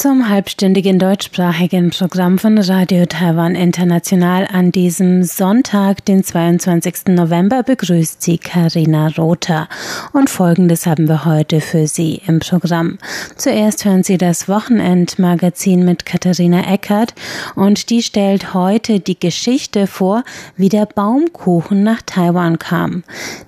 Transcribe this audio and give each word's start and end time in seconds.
Zum 0.00 0.30
halbstündigen 0.30 0.98
deutschsprachigen 0.98 1.90
Programm 1.90 2.38
von 2.38 2.56
Radio 2.56 3.04
Taiwan 3.04 3.54
International 3.54 4.48
an 4.50 4.72
diesem 4.72 5.24
Sonntag, 5.24 6.06
den 6.06 6.24
22. 6.24 7.08
November, 7.08 7.62
begrüßt 7.62 8.22
Sie 8.22 8.38
Karina 8.38 9.08
Rother. 9.18 9.68
Und 10.14 10.30
Folgendes 10.30 10.86
haben 10.86 11.06
wir 11.06 11.26
heute 11.26 11.60
für 11.60 11.86
Sie 11.86 12.22
im 12.26 12.38
Programm. 12.38 12.96
Zuerst 13.36 13.84
hören 13.84 14.02
Sie 14.02 14.16
das 14.16 14.48
Wochenendmagazin 14.48 15.84
mit 15.84 16.06
Katharina 16.06 16.72
Eckert 16.72 17.12
und 17.54 17.90
die 17.90 18.02
stellt 18.02 18.54
heute 18.54 19.00
die 19.00 19.20
Geschichte 19.20 19.86
vor, 19.86 20.24
wie 20.56 20.70
der 20.70 20.86
Baumkuchen 20.86 21.82
nach 21.82 22.00
Taiwan 22.00 22.58
kam. 22.58 23.04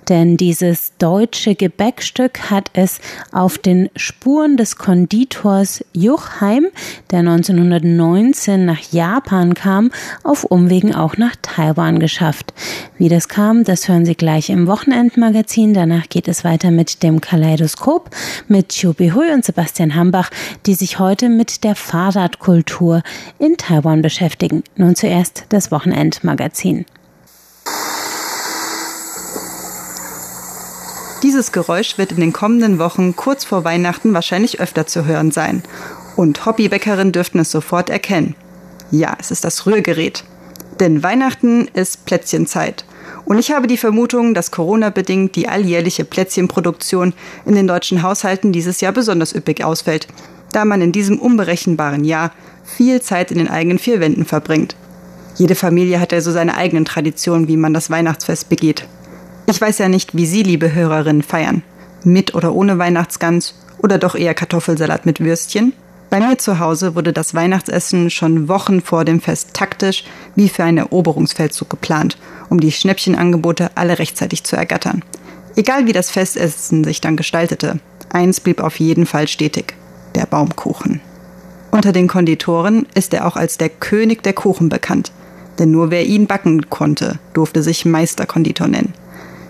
Denn 0.07 0.37
dieses 0.37 0.93
deutsche 0.99 1.55
Gebäckstück 1.55 2.51
hat 2.51 2.69
es 2.73 2.99
auf 3.31 3.57
den 3.57 3.89
Spuren 3.95 4.55
des 4.55 4.75
Konditors 4.75 5.83
Juch 5.93 6.42
Heim, 6.43 6.67
der 7.09 7.19
1919 7.19 8.65
nach 8.65 8.91
Japan 8.91 9.53
kam, 9.53 9.91
auf 10.23 10.43
Umwegen 10.43 10.93
auch 10.93 11.15
nach 11.15 11.35
Taiwan 11.41 11.99
geschafft. 11.99 12.53
Wie 12.97 13.07
das 13.07 13.29
kam, 13.29 13.63
das 13.63 13.87
hören 13.87 14.05
Sie 14.05 14.15
gleich 14.15 14.49
im 14.49 14.67
Wochenendmagazin. 14.67 15.73
Danach 15.73 16.09
geht 16.09 16.27
es 16.27 16.43
weiter 16.43 16.69
mit 16.69 17.01
dem 17.01 17.21
Kaleidoskop 17.21 18.09
mit 18.49 18.69
Chubi 18.69 19.11
Hui 19.11 19.31
und 19.31 19.45
Sebastian 19.45 19.95
Hambach, 19.95 20.29
die 20.65 20.73
sich 20.75 20.99
heute 20.99 21.29
mit 21.29 21.63
der 21.63 21.75
Fahrradkultur 21.75 23.03
in 23.39 23.55
Taiwan 23.55 24.01
beschäftigen. 24.01 24.63
Nun 24.75 24.95
zuerst 24.95 25.45
das 25.47 25.71
Wochenendmagazin. 25.71 26.85
Dieses 31.23 31.53
Geräusch 31.53 31.97
wird 31.97 32.11
in 32.11 32.19
den 32.19 32.33
kommenden 32.33 32.79
Wochen 32.79 33.15
kurz 33.15 33.45
vor 33.45 33.63
Weihnachten 33.63 34.13
wahrscheinlich 34.13 34.59
öfter 34.59 34.85
zu 34.85 35.05
hören 35.05 35.31
sein. 35.31 35.63
Und 36.15 36.45
Hobbybäckerinnen 36.45 37.11
dürften 37.11 37.39
es 37.39 37.51
sofort 37.51 37.89
erkennen. 37.89 38.35
Ja, 38.91 39.15
es 39.19 39.31
ist 39.31 39.43
das 39.43 39.65
Rührgerät. 39.65 40.23
Denn 40.79 41.03
Weihnachten 41.03 41.67
ist 41.73 42.05
Plätzchenzeit. 42.05 42.85
Und 43.25 43.39
ich 43.39 43.51
habe 43.51 43.67
die 43.67 43.77
Vermutung, 43.77 44.33
dass 44.33 44.51
Corona-bedingt 44.51 45.35
die 45.35 45.47
alljährliche 45.47 46.05
Plätzchenproduktion 46.05 47.13
in 47.45 47.55
den 47.55 47.67
deutschen 47.67 48.03
Haushalten 48.03 48.51
dieses 48.51 48.81
Jahr 48.81 48.91
besonders 48.91 49.33
üppig 49.33 49.63
ausfällt, 49.63 50.07
da 50.51 50.65
man 50.65 50.81
in 50.81 50.91
diesem 50.91 51.19
unberechenbaren 51.19 52.03
Jahr 52.03 52.31
viel 52.63 53.01
Zeit 53.01 53.31
in 53.31 53.37
den 53.37 53.49
eigenen 53.49 53.79
vier 53.79 53.99
Wänden 53.99 54.25
verbringt. 54.25 54.75
Jede 55.35 55.55
Familie 55.55 55.99
hat 55.99 56.11
ja 56.11 56.21
so 56.21 56.31
seine 56.31 56.55
eigenen 56.55 56.85
Traditionen, 56.85 57.47
wie 57.47 57.57
man 57.57 57.73
das 57.73 57.89
Weihnachtsfest 57.89 58.49
begeht. 58.49 58.87
Ich 59.47 59.59
weiß 59.59 59.79
ja 59.79 59.89
nicht, 59.89 60.15
wie 60.15 60.25
Sie, 60.25 60.43
liebe 60.43 60.73
Hörerinnen, 60.73 61.23
feiern. 61.23 61.63
Mit 62.03 62.35
oder 62.35 62.53
ohne 62.53 62.77
Weihnachtsgans 62.77 63.55
oder 63.79 63.97
doch 63.97 64.15
eher 64.15 64.33
Kartoffelsalat 64.33 65.05
mit 65.05 65.19
Würstchen? 65.19 65.73
Bei 66.13 66.19
mir 66.19 66.37
zu 66.37 66.59
Hause 66.59 66.93
wurde 66.93 67.11
das 67.11 67.33
Weihnachtsessen 67.33 68.11
schon 68.11 68.47
Wochen 68.47 68.81
vor 68.81 69.03
dem 69.03 69.19
Fest 69.19 69.55
taktisch 69.55 70.03
wie 70.35 70.47
für 70.47 70.63
einen 70.63 70.77
Eroberungsfeldzug 70.77 71.71
geplant, 71.71 72.19
um 72.51 72.59
die 72.59 72.71
Schnäppchenangebote 72.71 73.71
alle 73.73 73.97
rechtzeitig 73.97 74.43
zu 74.43 74.55
ergattern. 74.55 75.03
Egal 75.55 75.87
wie 75.87 75.91
das 75.91 76.11
Festessen 76.11 76.83
sich 76.83 77.01
dann 77.01 77.17
gestaltete, 77.17 77.79
eins 78.09 78.41
blieb 78.41 78.61
auf 78.61 78.79
jeden 78.79 79.07
Fall 79.07 79.27
stetig: 79.27 79.73
der 80.13 80.27
Baumkuchen. 80.27 81.01
Unter 81.71 81.91
den 81.91 82.07
Konditoren 82.07 82.85
ist 82.93 83.15
er 83.15 83.25
auch 83.25 83.35
als 83.35 83.57
der 83.57 83.69
König 83.69 84.21
der 84.21 84.33
Kuchen 84.33 84.69
bekannt, 84.69 85.11
denn 85.57 85.71
nur 85.71 85.89
wer 85.89 86.05
ihn 86.05 86.27
backen 86.27 86.69
konnte, 86.69 87.17
durfte 87.33 87.63
sich 87.63 87.85
Meisterkonditor 87.85 88.67
nennen. 88.67 88.93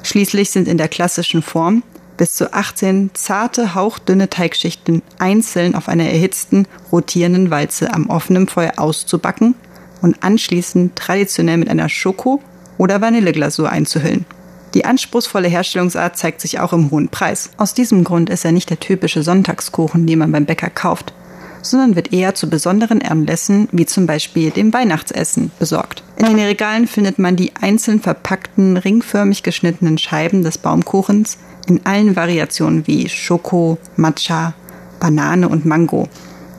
Schließlich 0.02 0.50
sind 0.50 0.70
in 0.70 0.78
der 0.78 0.88
klassischen 0.88 1.42
Form 1.42 1.84
bis 2.24 2.36
zu 2.36 2.54
18 2.54 3.10
zarte, 3.16 3.76
hauchdünne 3.76 4.30
Teigschichten 4.30 5.02
einzeln 5.20 5.76
auf 5.76 5.90
einer 5.90 6.06
erhitzten, 6.06 6.70
rotierenden 6.90 7.52
Walze 7.52 7.94
am 7.94 8.10
offenen 8.10 8.48
Feuer 8.48 8.76
auszubacken 8.78 9.56
und 10.02 10.24
anschließend 10.24 10.96
traditionell 10.96 11.58
mit 11.58 11.68
einer 11.68 11.90
Schoko- 11.90 12.40
oder 12.78 13.02
Vanilleglasur 13.02 13.70
einzuhüllen. 13.70 14.24
Die 14.74 14.86
anspruchsvolle 14.86 15.50
Herstellungsart 15.50 16.16
zeigt 16.16 16.40
sich 16.40 16.62
auch 16.62 16.72
im 16.72 16.92
hohen 16.92 17.10
Preis. 17.10 17.50
Aus 17.58 17.74
diesem 17.74 18.06
Grund 18.06 18.30
ist 18.30 18.46
er 18.46 18.54
nicht 18.54 18.70
der 18.70 18.80
typische 18.80 19.22
Sonntagskuchen, 19.22 20.08
den 20.08 20.20
man 20.20 20.32
beim 20.32 20.46
Bäcker 20.46 20.70
kauft, 20.70 21.14
sondern 21.62 21.98
wird 21.98 22.14
eher 22.14 22.36
zu 22.36 22.50
besonderen 22.50 23.02
Anlässen, 23.02 23.68
wie 23.74 23.86
zum 23.86 24.08
Beispiel 24.08 24.52
dem 24.52 24.72
Weihnachtsessen, 24.72 25.52
besorgt. 25.60 26.04
In 26.16 26.28
den 26.28 26.40
Regalen 26.40 26.88
findet 26.88 27.20
man 27.20 27.36
die 27.36 27.52
einzeln 27.60 28.00
verpackten, 28.00 28.78
ringförmig 28.78 29.44
geschnittenen 29.44 29.98
Scheiben 29.98 30.42
des 30.42 30.58
Baumkuchens, 30.58 31.38
in 31.68 31.86
allen 31.86 32.16
Variationen 32.16 32.88
wie 32.88 33.10
Schoko, 33.10 33.78
Matcha, 33.96 34.54
Banane 35.00 35.50
und 35.50 35.66
Mango. 35.66 36.08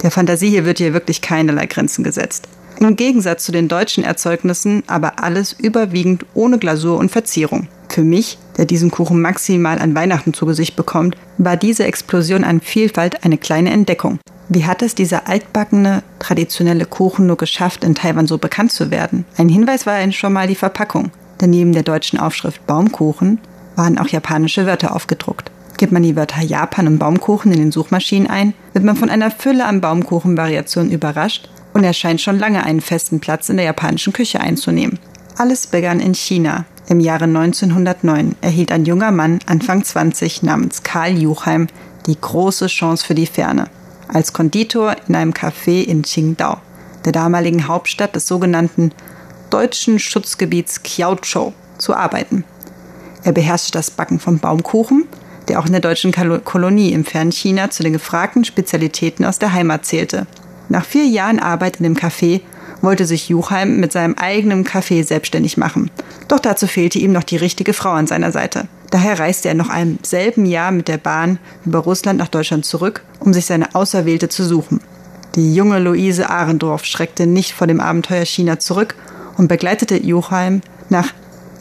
Der 0.03 0.11
Fantasie 0.11 0.51
hier 0.51 0.65
wird 0.65 0.79
hier 0.79 0.93
wirklich 0.93 1.21
keinerlei 1.23 1.67
Grenzen 1.67 2.05
gesetzt. 2.05 2.49
Im 2.81 2.97
Gegensatz 2.97 3.45
zu 3.45 3.53
den 3.53 3.69
deutschen 3.69 4.05
Erzeugnissen 4.05 4.83
aber 4.87 5.23
alles 5.23 5.53
überwiegend 5.53 6.27
ohne 6.35 6.59
Glasur 6.59 6.99
und 6.99 7.11
Verzierung. 7.11 7.69
Für 7.89 8.03
mich, 8.03 8.39
der 8.57 8.65
diesen 8.65 8.91
Kuchen 8.91 9.23
maximal 9.23 9.79
an 9.79 9.95
Weihnachten 9.95 10.35
zu 10.35 10.47
Gesicht 10.47 10.75
bekommt, 10.75 11.17
war 11.39 11.57
diese 11.57 11.85
Explosion 11.85 12.45
an 12.45 12.61
Vielfalt 12.61 13.25
eine 13.25 13.39
kleine 13.39 13.71
Entdeckung. 13.71 14.19
Wie 14.49 14.67
hat 14.67 14.83
es 14.83 14.95
dieser 14.95 15.29
altbackene, 15.29 16.03
traditionelle 16.19 16.85
Kuchen 16.85 17.27
nur 17.27 17.37
geschafft, 17.37 17.85
in 17.85 17.95
Taiwan 17.95 18.27
so 18.27 18.37
bekannt 18.37 18.73
zu 18.73 18.91
werden? 18.91 19.25
Ein 19.37 19.49
Hinweis 19.49 19.87
war 19.87 20.13
schon 20.13 20.33
mal 20.33 20.49
die 20.49 20.55
Verpackung. 20.55 21.13
Daneben 21.39 21.73
der 21.73 21.83
deutschen 21.83 22.19
Aufschrift 22.19 22.67
Baumkuchen 22.67 23.39
waren 23.77 23.99
auch 23.99 24.09
japanische 24.09 24.67
Wörter 24.67 24.95
aufgedruckt. 24.95 25.51
Gibt 25.77 25.93
man 25.93 26.03
die 26.03 26.17
Wörter 26.17 26.43
Japan 26.43 26.87
und 26.87 26.99
Baumkuchen 26.99 27.53
in 27.53 27.59
den 27.59 27.73
Suchmaschinen 27.73 28.31
ein, 28.31 28.55
wird 28.73 28.85
man 28.85 28.97
von 28.97 29.11
einer 29.11 29.31
Fülle 29.31 29.67
an 29.67 29.81
Baumkuchenvariationen 29.81 30.93
überrascht 30.93 31.49
und 31.73 31.85
er 31.85 31.93
scheint 31.93 32.21
schon 32.21 32.39
lange 32.39 32.65
einen 32.65 32.81
festen 32.81 33.21
Platz 33.21 33.49
in 33.49 33.57
der 33.57 33.67
japanischen 33.67 34.13
Küche 34.13 34.41
einzunehmen. 34.41 34.99
Alles 35.37 35.67
begann 35.67 36.01
in 36.01 36.15
China. 36.15 36.65
Im 36.89 37.01
Jahre 37.01 37.25
1909 37.25 38.37
erhielt 38.41 38.71
ein 38.71 38.85
junger 38.85 39.11
Mann, 39.11 39.41
Anfang 39.47 39.83
20, 39.83 40.43
namens 40.43 40.83
Karl 40.83 41.19
Juchheim, 41.19 41.67
die 42.07 42.21
große 42.21 42.67
Chance 42.67 43.05
für 43.05 43.15
die 43.15 43.27
Ferne. 43.27 43.69
Als 44.07 44.33
Konditor 44.33 44.95
in 45.09 45.17
einem 45.17 45.33
Café 45.33 45.83
in 45.83 46.03
Qingdao, 46.03 46.59
der 47.05 47.13
damaligen 47.13 47.67
Hauptstadt 47.67 48.15
des 48.15 48.29
sogenannten 48.29 48.93
deutschen 49.51 49.99
Schutzgebiets 49.99 50.83
Kiaochou, 50.83 51.53
zu 51.79 51.95
arbeiten. 51.95 52.45
Er 53.25 53.33
beherrschte 53.33 53.73
das 53.73 53.91
Backen 53.91 54.21
von 54.21 54.39
Baumkuchen, 54.39 55.07
der 55.49 55.59
auch 55.59 55.67
in 55.67 55.73
der 55.73 55.81
deutschen 55.81 56.13
Kolonie 56.13 56.93
im 56.93 57.05
fernen 57.05 57.33
China 57.33 57.71
zu 57.71 57.83
den 57.83 57.95
gefragten 57.95 58.45
Spezialitäten 58.45 59.25
aus 59.25 59.39
der 59.39 59.53
Heimat 59.53 59.85
zählte. 59.87 60.27
Nach 60.69 60.85
vier 60.85 61.07
Jahren 61.07 61.39
Arbeit 61.39 61.79
in 61.79 61.85
dem 61.85 61.97
Café 61.97 62.43
wollte 62.83 63.07
sich 63.07 63.29
Juchheim 63.31 63.81
mit 63.81 63.93
seinem 63.93 64.15
eigenen 64.15 64.65
Café 64.65 65.03
selbstständig 65.05 65.57
machen. 65.57 65.91
Doch 66.29 66.39
dazu 66.39 66.67
fehlte 66.67 66.99
ihm 66.99 67.13
noch 67.13 67.25
die 67.25 67.37
richtige 67.37 67.73
Frau 67.73 67.93
an 67.93 68.07
seiner 68.07 68.31
Seite. 68.31 68.69
Daher 68.91 69.19
reiste 69.19 69.49
er 69.49 69.55
noch 69.55 69.75
im 69.75 69.99
selben 70.03 70.47
Jahr 70.47 70.71
mit 70.71 70.89
der 70.89 70.99
Bahn 70.99 71.39
über 71.65 71.81
Russland 71.81 72.19
nach 72.19 72.29
Deutschland 72.29 72.65
zurück, 72.65 73.03
um 73.21 73.33
sich 73.33 73.47
seine 73.47 73.75
Auserwählte 73.75 74.29
zu 74.29 74.45
suchen. 74.45 74.81
Die 75.35 75.55
junge 75.55 75.79
Luise 75.79 76.31
Ahrendorf 76.31 76.85
schreckte 76.85 77.27
nicht 77.27 77.53
vor 77.53 77.67
dem 77.67 77.81
Abenteuer 77.81 78.25
China 78.25 78.59
zurück 78.59 78.95
und 79.37 79.49
begleitete 79.49 79.97
Juchheim 79.97 80.61
nach 80.91 81.09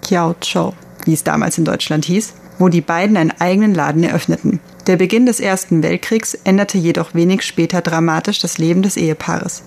Kiaochou 0.02 0.74
wie 1.06 1.14
es 1.14 1.24
damals 1.24 1.58
in 1.58 1.66
Deutschland 1.66 2.06
hieß, 2.06 2.34
wo 2.60 2.70
die 2.70 2.82
beiden 2.82 3.18
einen 3.18 3.34
eigenen 3.40 3.74
Laden 3.74 4.04
eröffneten. 4.04 4.60
Der 4.88 4.98
Beginn 4.98 5.26
des 5.26 5.40
Ersten 5.40 5.82
Weltkriegs 5.82 6.34
änderte 6.44 6.78
jedoch 6.78 7.14
wenig 7.14 7.44
später 7.44 7.82
dramatisch 7.82 8.40
das 8.40 8.58
Leben 8.58 8.82
des 8.82 8.98
Ehepaares. 8.98 9.64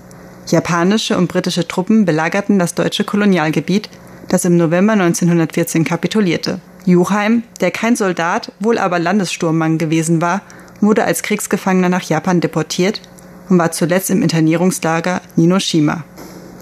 Japanische 0.48 1.16
und 1.16 1.28
britische 1.28 1.66
Truppen 1.66 2.04
belagerten 2.04 2.58
das 2.58 2.74
deutsche 2.74 3.04
Kolonialgebiet, 3.04 3.88
das 4.28 4.44
im 4.44 4.56
November 4.56 4.92
1914 4.92 5.84
kapitulierte. 5.84 6.60
Juchheim, 6.84 7.42
der 7.60 7.70
kein 7.70 7.96
Soldat, 7.96 8.52
wohl 8.60 8.78
aber 8.78 8.98
Landessturmmann 8.98 9.78
gewesen 9.78 10.20
war, 10.20 10.42
wurde 10.80 11.04
als 11.04 11.22
Kriegsgefangener 11.22 11.88
nach 11.88 12.02
Japan 12.02 12.40
deportiert 12.40 13.00
und 13.48 13.58
war 13.58 13.72
zuletzt 13.72 14.10
im 14.10 14.22
Internierungslager 14.22 15.20
Ninoshima. 15.34 16.04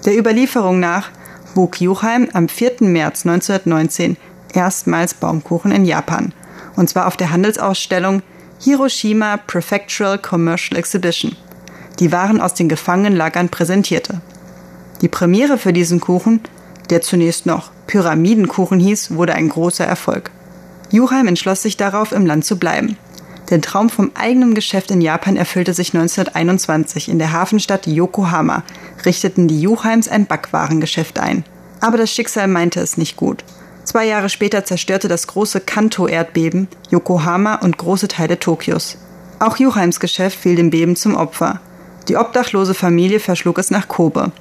Der 0.05 0.17
Überlieferung 0.17 0.79
nach 0.79 1.09
wog 1.53 1.79
Juchheim 1.79 2.29
am 2.33 2.47
4. 2.47 2.77
März 2.81 3.25
1919 3.25 4.17
erstmals 4.55 5.13
Baumkuchen 5.13 5.71
in 5.71 5.85
Japan. 5.85 6.33
Und 6.75 6.89
zwar 6.89 7.07
auf 7.07 7.17
der 7.17 7.31
Handelsausstellung 7.31 8.21
Hiroshima 8.61 9.37
Prefectural 9.37 10.17
Commercial 10.17 10.79
Exhibition, 10.79 11.35
die 11.99 12.11
Waren 12.11 12.41
aus 12.41 12.53
den 12.53 12.69
Gefangenenlagern 12.69 13.49
präsentierte. 13.49 14.21
Die 15.01 15.07
Premiere 15.07 15.57
für 15.57 15.73
diesen 15.73 15.99
Kuchen, 15.99 16.41
der 16.89 17.01
zunächst 17.01 17.45
noch 17.45 17.71
Pyramidenkuchen 17.87 18.79
hieß, 18.79 19.15
wurde 19.15 19.35
ein 19.35 19.49
großer 19.49 19.85
Erfolg. 19.85 20.31
Juchheim 20.91 21.27
entschloss 21.27 21.61
sich 21.61 21.77
darauf, 21.77 22.11
im 22.11 22.25
Land 22.25 22.45
zu 22.45 22.57
bleiben. 22.57 22.97
Der 23.49 23.61
Traum 23.61 23.89
vom 23.89 24.11
eigenen 24.15 24.55
Geschäft 24.55 24.89
in 24.89 25.01
Japan 25.01 25.35
erfüllte 25.35 25.73
sich 25.73 25.93
1921. 25.93 27.09
In 27.09 27.19
der 27.19 27.31
Hafenstadt 27.31 27.85
Yokohama 27.85 28.63
richteten 29.05 29.47
die 29.47 29.61
Juheims 29.61 30.07
ein 30.07 30.25
Backwarengeschäft 30.25 31.19
ein. 31.19 31.43
Aber 31.79 31.97
das 31.97 32.11
Schicksal 32.11 32.47
meinte 32.47 32.79
es 32.79 32.97
nicht 32.97 33.17
gut. 33.17 33.43
Zwei 33.85 34.05
Jahre 34.07 34.29
später 34.29 34.65
zerstörte 34.65 35.07
das 35.07 35.27
große 35.27 35.61
Kanto-Erdbeben 35.61 36.67
Yokohama 36.89 37.55
und 37.55 37.77
große 37.77 38.07
Teile 38.07 38.39
Tokios. 38.39 38.97
Auch 39.39 39.57
Juheims 39.57 39.99
Geschäft 39.99 40.39
fiel 40.39 40.55
dem 40.55 40.71
Beben 40.71 40.95
zum 40.95 41.15
Opfer. 41.15 41.61
Die 42.07 42.17
obdachlose 42.17 42.73
Familie 42.73 43.19
verschlug 43.19 43.59
es 43.59 43.69
nach 43.69 43.87
Kobe. 43.87 44.31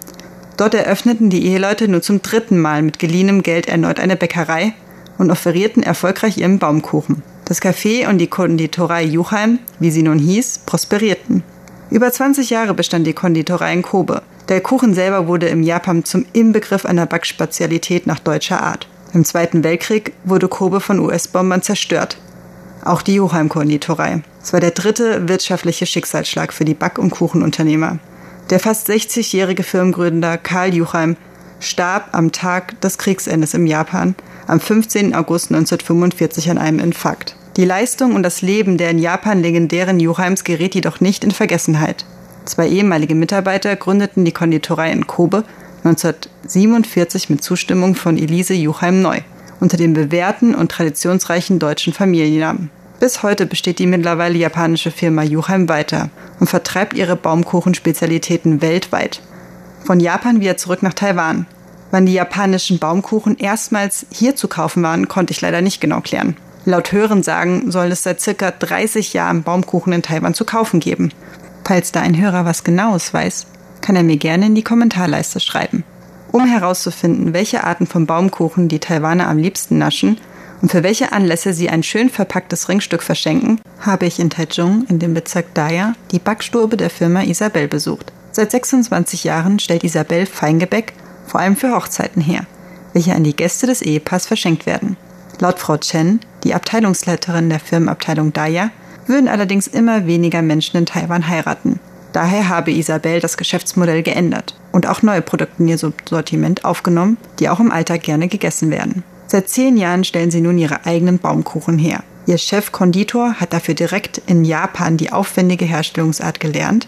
Dort 0.57 0.75
eröffneten 0.75 1.31
die 1.31 1.47
Eheleute 1.47 1.89
nur 1.89 2.01
zum 2.01 2.23
dritten 2.23 2.59
Mal 2.59 2.83
mit 2.83 2.99
geliehenem 2.99 3.43
Geld 3.43 3.69
erneut 3.69 4.01
eine 4.01 4.17
Bäckerei 4.17 4.73
und 5.19 5.31
offerierten 5.31 5.83
erfolgreich 5.83 6.39
ihren 6.39 6.59
Baumkuchen. 6.59 7.23
Das 7.45 7.61
Café 7.61 8.09
und 8.09 8.19
die 8.19 8.29
Konditorei 8.29 9.05
Juchheim, 9.05 9.59
wie 9.79 9.91
sie 9.91 10.03
nun 10.03 10.19
hieß, 10.19 10.61
prosperierten. 10.65 11.43
Über 11.91 12.11
20 12.11 12.49
Jahre 12.49 12.73
bestand 12.73 13.07
die 13.07 13.13
Konditorei 13.13 13.75
in 13.75 13.83
Kobe. 13.83 14.23
Der 14.49 14.61
Kuchen 14.61 14.95
selber 14.95 15.27
wurde 15.29 15.49
im 15.49 15.63
Japan 15.63 16.05
zum 16.05 16.25
Inbegriff 16.33 16.87
einer 16.87 17.07
Backspezialität 17.07 18.07
nach 18.07 18.19
deutscher 18.19 18.63
Art. 18.63 18.89
Im 19.15 19.25
Zweiten 19.25 19.63
Weltkrieg 19.63 20.13
wurde 20.25 20.49
Kobe 20.49 20.81
von 20.81 20.99
US-Bombern 20.99 21.63
zerstört. 21.63 22.17
Auch 22.85 23.01
die 23.01 23.15
Juchheim-Konditorei. 23.15 24.23
Es 24.43 24.53
war 24.53 24.59
der 24.59 24.73
dritte 24.73 25.29
wirtschaftliche 25.29 25.87
Schicksalsschlag 25.87 26.53
für 26.53 26.65
die 26.65 26.75
Back- 26.75 26.99
und 26.99 27.11
Kuchenunternehmer. 27.11 28.01
Der 28.51 28.59
fast 28.59 28.91
60-jährige 28.91 29.63
Firmengründer 29.63 30.37
Karl 30.37 30.75
Juchheim 30.75 31.17
starb 31.61 32.09
am 32.11 32.33
Tag 32.33 32.81
des 32.81 32.99
Kriegsendes 32.99 33.55
im 33.55 33.67
Japan 33.67 34.17
am 34.49 34.59
15. 34.59 35.15
August 35.15 35.53
1945 35.53 36.51
an 36.51 36.59
einem 36.59 36.81
Infarkt. 36.81 37.37
Die 37.57 37.65
Leistung 37.65 38.17
und 38.17 38.25
das 38.25 38.43
Leben 38.43 38.79
der 38.79 38.91
in 38.91 38.99
Japan 38.99 39.41
legendären 39.41 40.01
Juchheims 40.01 40.43
geriet 40.43 40.75
jedoch 40.75 41.01
nicht 41.01 41.23
in 41.23 41.31
Vergessenheit. 41.31 42.05
Zwei 42.47 42.69
ehemalige 42.69 43.15
Mitarbeiter 43.15 43.77
gründeten 43.77 44.25
die 44.25 44.33
Konditorei 44.33 44.91
in 44.91 45.07
Kobe 45.07 45.45
1947 45.85 47.29
mit 47.29 47.45
Zustimmung 47.45 47.95
von 47.95 48.17
Elise 48.17 48.55
Juchheim 48.55 49.03
neu, 49.03 49.21
unter 49.61 49.77
dem 49.77 49.93
bewährten 49.93 50.55
und 50.55 50.71
traditionsreichen 50.71 51.59
deutschen 51.59 51.93
Familiennamen. 51.93 52.71
Bis 53.01 53.23
heute 53.23 53.45
besteht 53.45 53.79
die 53.79 53.87
mittlerweile 53.87 54.39
japanische 54.39 54.91
Firma 54.91 55.23
Juchheim 55.23 55.69
weiter 55.69 56.09
und 56.41 56.49
vertreibt 56.49 56.95
ihre 56.95 57.17
Baumkuchenspezialitäten 57.17 58.63
weltweit. 58.63 59.21
Von 59.85 60.01
Japan 60.01 60.41
wieder 60.41 60.57
zurück 60.57 60.83
nach 60.83 60.95
Taiwan. 60.95 61.45
Wann 61.91 62.07
die 62.07 62.15
japanischen 62.15 62.79
Baumkuchen 62.79 63.37
erstmals 63.37 64.07
hier 64.11 64.37
zu 64.37 64.49
kaufen 64.49 64.83
waren, 64.83 65.07
konnte 65.07 65.33
ich 65.33 65.41
leider 65.43 65.61
nicht 65.61 65.83
genau 65.83 66.01
klären. 66.01 66.37
Laut 66.65 66.93
Hörensagen 66.93 67.71
soll 67.71 67.93
es 67.93 68.03
seit 68.03 68.23
circa 68.23 68.51
30 68.51 69.13
Jahren 69.13 69.43
Baumkuchen 69.43 69.93
in 69.93 70.03
Taiwan 70.03 70.33
zu 70.33 70.47
kaufen 70.47 70.81
geben. 70.81 71.11
Falls 71.63 71.93
da 71.93 72.01
ein 72.01 72.19
Hörer 72.19 72.47
was 72.47 72.65
Genaues 72.65 73.13
weiß, 73.13 73.47
kann 73.85 73.97
er 73.97 74.03
mir 74.03 74.17
gerne 74.17 74.47
in 74.47 74.55
die 74.55 74.65
Kommentarleiste 74.65 75.41
schreiben. 75.41 75.85
Um 76.33 76.47
herauszufinden, 76.47 77.35
welche 77.35 77.65
Arten 77.65 77.87
von 77.87 78.07
Baumkuchen 78.07 78.67
die 78.69 78.79
Taiwaner 78.79 79.29
am 79.29 79.37
liebsten 79.37 79.77
naschen 79.77 80.19
und 80.63 80.71
für 80.71 80.83
welche 80.83 81.13
Anlässe 81.13 81.53
sie 81.53 81.69
ein 81.69 81.83
schön 81.83 82.09
verpacktes 82.09 82.71
Ringstück 82.71 83.03
verschenken, 83.03 83.61
habe 83.81 84.07
ich 84.07 84.19
in 84.19 84.31
Taichung 84.31 84.87
in 84.89 84.99
dem 84.99 85.13
Bezirk 85.13 85.53
Daya 85.53 85.93
die 86.13 86.19
Backstube 86.19 86.79
der 86.79 86.89
Firma 86.89 87.25
Isabel 87.25 87.69
besucht. 87.69 88.11
Seit 88.33 88.53
26 88.53 89.23
Jahren 89.23 89.59
stellt 89.59 89.85
Isabel 89.85 90.25
Feingebäck 90.25 90.95
vor 91.27 91.41
allem 91.41 91.55
für 91.55 91.77
Hochzeiten 91.77 92.23
her, 92.23 92.47
welche 92.95 93.15
an 93.15 93.23
die 93.23 93.37
Gäste 93.37 93.67
des 93.67 93.83
Ehepaars 93.83 94.27
verschenkt 94.27 94.65
werden. 94.65 94.97
Laut 95.41 95.59
Frau 95.59 95.77
Chen, 95.77 96.21
die 96.43 96.55
Abteilungsleiterin 96.55 97.51
der 97.51 97.61
Firmenabteilung 97.61 98.33
Daya, 98.33 98.71
würden 99.07 99.29
allerdings 99.29 99.67
immer 99.67 100.07
weniger 100.07 100.41
Menschen 100.41 100.79
in 100.79 100.87
Taiwan 100.87 101.29
heiraten. 101.29 101.81
Daher 102.15 102.49
habe 102.49 102.71
Isabel 102.71 103.19
das 103.19 103.37
Geschäftsmodell 103.37 104.05
geändert 104.05 104.55
und 104.71 104.87
auch 104.87 105.03
neue 105.03 105.21
Produkte 105.21 105.61
in 105.61 105.69
ihr 105.69 105.79
Sortiment 105.79 106.65
aufgenommen, 106.65 107.17
die 107.41 107.49
auch 107.49 107.59
im 107.59 107.73
Alltag 107.73 108.05
gerne 108.05 108.29
gegessen 108.29 108.71
werden. 108.71 109.03
Seit 109.27 109.49
zehn 109.49 109.77
Jahren 109.77 110.05
stellen 110.05 110.31
sie 110.31 110.41
nun 110.41 110.57
ihre 110.57 110.87
eigenen 110.87 111.19
Baumkuchen 111.19 111.77
her. 111.77 112.05
Ihr 112.27 112.39
Chef 112.39 112.71
Konditor 112.71 113.41
hat 113.41 113.53
dafür 113.53 113.75
direkt 113.75 114.23
in 114.29 114.45
Japan 114.45 114.97
die 114.97 115.13
aufwendige 115.13 115.65
Herstellungsart 115.65 116.39
gelernt, 116.39 116.87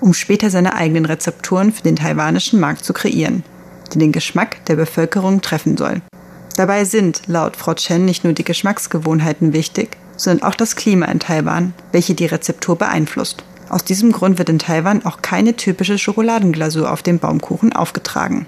um 0.00 0.14
später 0.14 0.48
seine 0.48 0.76
eigenen 0.76 1.06
Rezepturen 1.06 1.72
für 1.72 1.82
den 1.82 1.96
taiwanischen 1.96 2.60
Markt 2.60 2.84
zu 2.84 2.92
kreieren, 2.92 3.42
die 3.92 3.98
den 3.98 4.12
Geschmack 4.12 4.64
der 4.66 4.76
Bevölkerung 4.76 5.40
treffen 5.40 5.76
soll. 5.76 6.02
Dabei 6.56 6.84
sind, 6.84 7.22
laut 7.26 7.56
Frau 7.56 7.74
Chen, 7.74 8.04
nicht 8.04 8.22
nur 8.22 8.32
die 8.32 8.44
Geschmacksgewohnheiten 8.44 9.52
wichtig, 9.52 9.96
sondern 10.16 10.48
auch 10.48 10.54
das 10.54 10.76
Klima 10.76 11.06
in 11.06 11.18
Taiwan, 11.18 11.74
welche 11.90 12.14
die 12.14 12.26
Rezeptur 12.26 12.76
beeinflusst. 12.76 13.42
Aus 13.68 13.84
diesem 13.84 14.12
Grund 14.12 14.38
wird 14.38 14.48
in 14.48 14.58
Taiwan 14.58 15.04
auch 15.04 15.22
keine 15.22 15.54
typische 15.54 15.98
Schokoladenglasur 15.98 16.90
auf 16.90 17.02
dem 17.02 17.18
Baumkuchen 17.18 17.72
aufgetragen. 17.72 18.46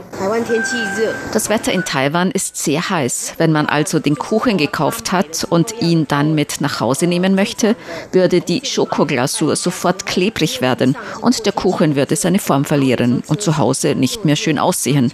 Das 1.33 1.49
Wetter 1.51 1.73
in 1.73 1.85
Taiwan 1.85 2.31
ist 2.31 2.57
sehr 2.57 2.89
heiß. 2.89 3.35
Wenn 3.39 3.53
man 3.53 3.67
also 3.67 3.99
den 3.99 4.17
Kuchen 4.17 4.57
gekauft 4.57 5.13
hat 5.13 5.47
und 5.49 5.81
ihn 5.81 6.07
dann 6.09 6.35
mit 6.35 6.61
nach 6.61 6.81
Hause 6.81 7.07
nehmen 7.07 7.35
möchte, 7.35 7.77
würde 8.13 8.41
die 8.41 8.63
Schokoglasur 8.65 9.57
sofort 9.57 10.07
klebrig 10.07 10.61
werden 10.61 10.97
und 11.21 11.45
der 11.47 11.53
Kuchen 11.53 11.97
würde 11.97 12.17
seine 12.17 12.39
Form 12.39 12.65
verlieren 12.65 13.23
und 13.27 13.43
zu 13.43 13.59
Hause 13.59 13.95
nicht 13.95 14.25
mehr 14.25 14.37
schön 14.37 14.59
aussehen. 14.59 15.13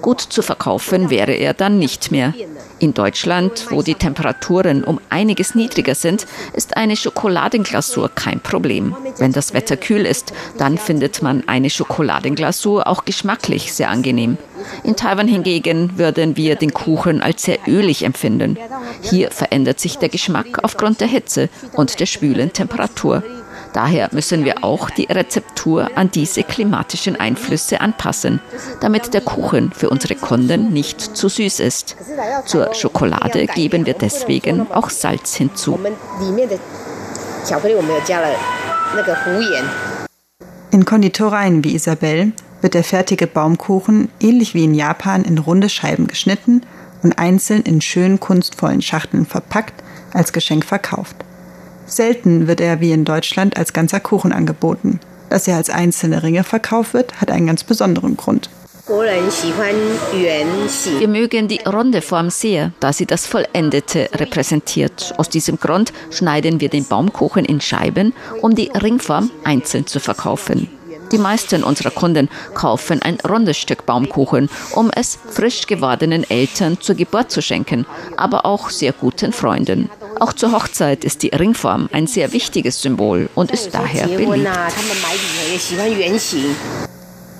Gut 0.00 0.20
zu 0.20 0.42
verkaufen 0.42 1.10
wäre 1.10 1.32
er 1.32 1.54
dann 1.54 1.78
nicht 1.78 2.10
mehr. 2.10 2.32
In 2.80 2.92
Deutschland, 2.92 3.66
wo 3.70 3.82
die 3.82 3.94
Temperaturen 3.94 4.84
um 4.84 5.00
einiges 5.08 5.54
niedriger 5.54 5.94
sind, 5.94 6.26
ist 6.52 6.76
eine 6.76 6.96
Schokoladenglasur 6.96 8.10
kein 8.14 8.40
Problem. 8.40 8.96
Wenn 9.18 9.32
das 9.32 9.54
Wetter 9.54 9.76
kühl 9.76 10.04
ist, 10.04 10.32
dann 10.58 10.76
findet 10.76 11.22
man 11.22 11.48
eine 11.48 11.70
Schokoladenglasur 11.70 12.86
auch 12.86 13.04
geschmacklich 13.04 13.72
sehr 13.72 13.90
angenehm. 13.90 14.38
In 14.82 14.96
Taiwan 14.96 15.28
hingegen 15.28 15.98
würden 15.98 16.36
wir 16.36 16.56
den 16.56 16.74
Kuchen 16.74 17.22
als 17.22 17.42
sehr 17.42 17.58
ölig 17.66 18.02
empfinden. 18.02 18.58
Hier 19.02 19.30
verändert 19.30 19.78
sich 19.78 19.98
der 19.98 20.08
Geschmack 20.08 20.58
aufgrund 20.62 21.00
der 21.00 21.08
Hitze 21.08 21.48
und 21.74 22.00
der 22.00 22.06
schwülen 22.06 22.52
Temperatur. 22.52 23.22
Daher 23.74 24.08
müssen 24.12 24.44
wir 24.44 24.62
auch 24.62 24.88
die 24.88 25.06
Rezeptur 25.10 25.90
an 25.96 26.08
diese 26.08 26.44
klimatischen 26.44 27.16
Einflüsse 27.16 27.80
anpassen, 27.80 28.40
damit 28.80 29.12
der 29.12 29.20
Kuchen 29.20 29.72
für 29.72 29.90
unsere 29.90 30.14
Kunden 30.14 30.72
nicht 30.72 31.00
zu 31.00 31.28
süß 31.28 31.58
ist. 31.58 31.96
Zur 32.46 32.72
Schokolade 32.72 33.46
geben 33.48 33.84
wir 33.84 33.94
deswegen 33.94 34.70
auch 34.70 34.90
Salz 34.90 35.34
hinzu. 35.34 35.76
In 40.70 40.84
Konditoreien 40.84 41.64
wie 41.64 41.74
Isabel 41.74 42.32
wird 42.60 42.74
der 42.74 42.84
fertige 42.84 43.26
Baumkuchen 43.26 44.08
ähnlich 44.20 44.54
wie 44.54 44.64
in 44.64 44.74
Japan 44.74 45.24
in 45.24 45.38
runde 45.38 45.68
Scheiben 45.68 46.06
geschnitten 46.06 46.62
und 47.02 47.18
einzeln 47.18 47.62
in 47.62 47.80
schönen 47.80 48.20
kunstvollen 48.20 48.82
Schachteln 48.82 49.26
verpackt 49.26 49.82
als 50.12 50.32
Geschenk 50.32 50.64
verkauft. 50.64 51.16
Selten 51.86 52.46
wird 52.46 52.60
er 52.60 52.80
wie 52.80 52.92
in 52.92 53.04
Deutschland 53.04 53.56
als 53.56 53.72
ganzer 53.72 54.00
Kuchen 54.00 54.32
angeboten. 54.32 55.00
Dass 55.30 55.48
er 55.48 55.56
als 55.56 55.70
einzelne 55.70 56.22
Ringe 56.22 56.44
verkauft 56.44 56.94
wird, 56.94 57.20
hat 57.20 57.30
einen 57.30 57.46
ganz 57.46 57.64
besonderen 57.64 58.16
Grund. 58.16 58.48
Wir 60.98 61.08
mögen 61.08 61.48
die 61.48 61.60
runde 61.66 62.02
Form 62.02 62.28
sehr, 62.28 62.72
da 62.80 62.92
sie 62.92 63.06
das 63.06 63.26
Vollendete 63.26 64.10
repräsentiert. 64.14 65.14
Aus 65.16 65.30
diesem 65.30 65.58
Grund 65.58 65.94
schneiden 66.10 66.60
wir 66.60 66.68
den 66.68 66.84
Baumkuchen 66.84 67.46
in 67.46 67.62
Scheiben, 67.62 68.12
um 68.42 68.54
die 68.54 68.70
Ringform 68.74 69.30
einzeln 69.42 69.86
zu 69.86 70.00
verkaufen. 70.00 70.68
Die 71.12 71.18
meisten 71.18 71.64
unserer 71.64 71.90
Kunden 71.90 72.28
kaufen 72.54 73.00
ein 73.00 73.18
rundes 73.28 73.56
Stück 73.56 73.86
Baumkuchen, 73.86 74.50
um 74.72 74.90
es 74.94 75.18
frisch 75.30 75.66
gewordenen 75.66 76.28
Eltern 76.28 76.80
zur 76.80 76.94
Geburt 76.94 77.30
zu 77.30 77.40
schenken, 77.40 77.86
aber 78.16 78.44
auch 78.44 78.68
sehr 78.68 78.92
guten 78.92 79.32
Freunden. 79.32 79.90
Auch 80.20 80.32
zur 80.32 80.52
Hochzeit 80.52 81.04
ist 81.04 81.22
die 81.22 81.28
Ringform 81.28 81.88
ein 81.92 82.06
sehr 82.06 82.32
wichtiges 82.32 82.80
Symbol 82.80 83.28
und 83.34 83.50
ist 83.50 83.74
daher 83.74 84.06
beliebt. 84.06 84.48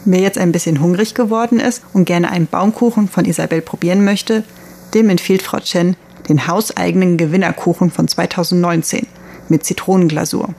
Wer 0.04 0.20
jetzt 0.20 0.38
ein 0.38 0.52
bisschen 0.52 0.80
hungrig 0.80 1.14
geworden 1.14 1.60
ist 1.60 1.82
und 1.92 2.04
gerne 2.04 2.30
einen 2.30 2.46
Baumkuchen 2.46 3.08
von 3.08 3.24
Isabel 3.24 3.62
probieren 3.62 4.04
möchte, 4.04 4.44
dem 4.92 5.08
empfiehlt 5.08 5.42
Frau 5.42 5.60
Chen 5.60 5.96
den 6.28 6.46
hauseigenen 6.46 7.16
Gewinnerkuchen 7.16 7.90
von 7.90 8.08
2019 8.08 9.06
mit 9.48 9.64
Zitronenglasur. 9.64 10.54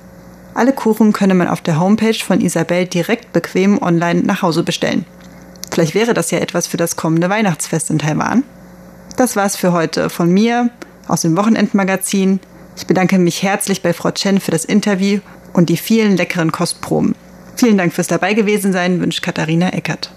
Alle 0.54 0.74
Kuchen 0.74 1.12
könne 1.12 1.34
man 1.34 1.48
auf 1.48 1.62
der 1.62 1.80
Homepage 1.80 2.14
von 2.14 2.40
Isabel 2.40 2.86
direkt 2.86 3.34
bequem 3.34 3.82
online 3.82 4.22
nach 4.22 4.42
Hause 4.42 4.64
bestellen. 4.64 5.06
Vielleicht 5.72 5.96
wäre 5.96 6.14
das 6.14 6.32
ja 6.32 6.40
etwas 6.40 6.68
für 6.68 6.78
das 6.78 6.96
kommende 6.96 7.30
Weihnachtsfest 7.30 7.90
in 7.90 8.00
Taiwan. 8.00 8.44
Das 9.18 9.36
war's 9.36 9.58
für 9.58 9.74
heute 9.74 10.10
von 10.10 10.30
mir 10.32 10.70
aus 11.08 11.22
dem 11.22 11.38
Wochenendmagazin. 11.38 12.40
Ich 12.76 12.88
bedanke 12.88 13.18
mich 13.18 13.44
herzlich 13.44 13.82
bei 13.82 13.94
Frau 13.94 14.12
Chen 14.12 14.40
für 14.40 14.52
das 14.52 14.66
Interview 14.66 15.20
und 15.54 15.70
die 15.70 15.78
vielen 15.78 16.18
leckeren 16.18 16.52
Kostproben. 16.52 17.16
Vielen 17.56 17.78
Dank 17.78 17.94
fürs 17.94 18.08
dabei 18.08 18.34
gewesen 18.34 18.74
sein, 18.74 19.00
wünscht 19.00 19.22
Katharina 19.22 19.70
Eckert. 19.70 20.12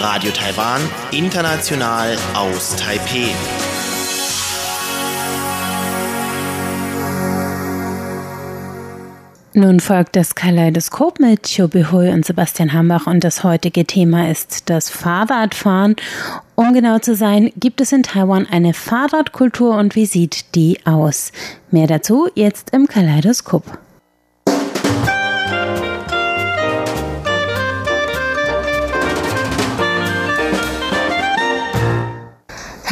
Radio 0.00 0.30
Taiwan, 0.32 0.80
international 1.12 2.16
aus 2.34 2.76
Taipeh. 2.76 3.34
Nun 9.56 9.78
folgt 9.78 10.16
das 10.16 10.34
Kaleidoskop 10.34 11.20
mit 11.20 11.54
Chobi 11.56 11.84
Hui 11.84 12.08
und 12.08 12.24
Sebastian 12.24 12.72
Hambach 12.72 13.06
und 13.06 13.22
das 13.22 13.44
heutige 13.44 13.84
Thema 13.84 14.28
ist 14.28 14.68
das 14.68 14.90
Fahrradfahren. 14.90 15.94
Um 16.56 16.74
genau 16.74 16.98
zu 16.98 17.14
sein, 17.14 17.52
gibt 17.56 17.80
es 17.80 17.92
in 17.92 18.02
Taiwan 18.02 18.48
eine 18.50 18.74
Fahrradkultur 18.74 19.76
und 19.76 19.94
wie 19.94 20.06
sieht 20.06 20.56
die 20.56 20.84
aus? 20.84 21.30
Mehr 21.70 21.86
dazu 21.86 22.28
jetzt 22.34 22.70
im 22.70 22.88
Kaleidoskop. 22.88 23.78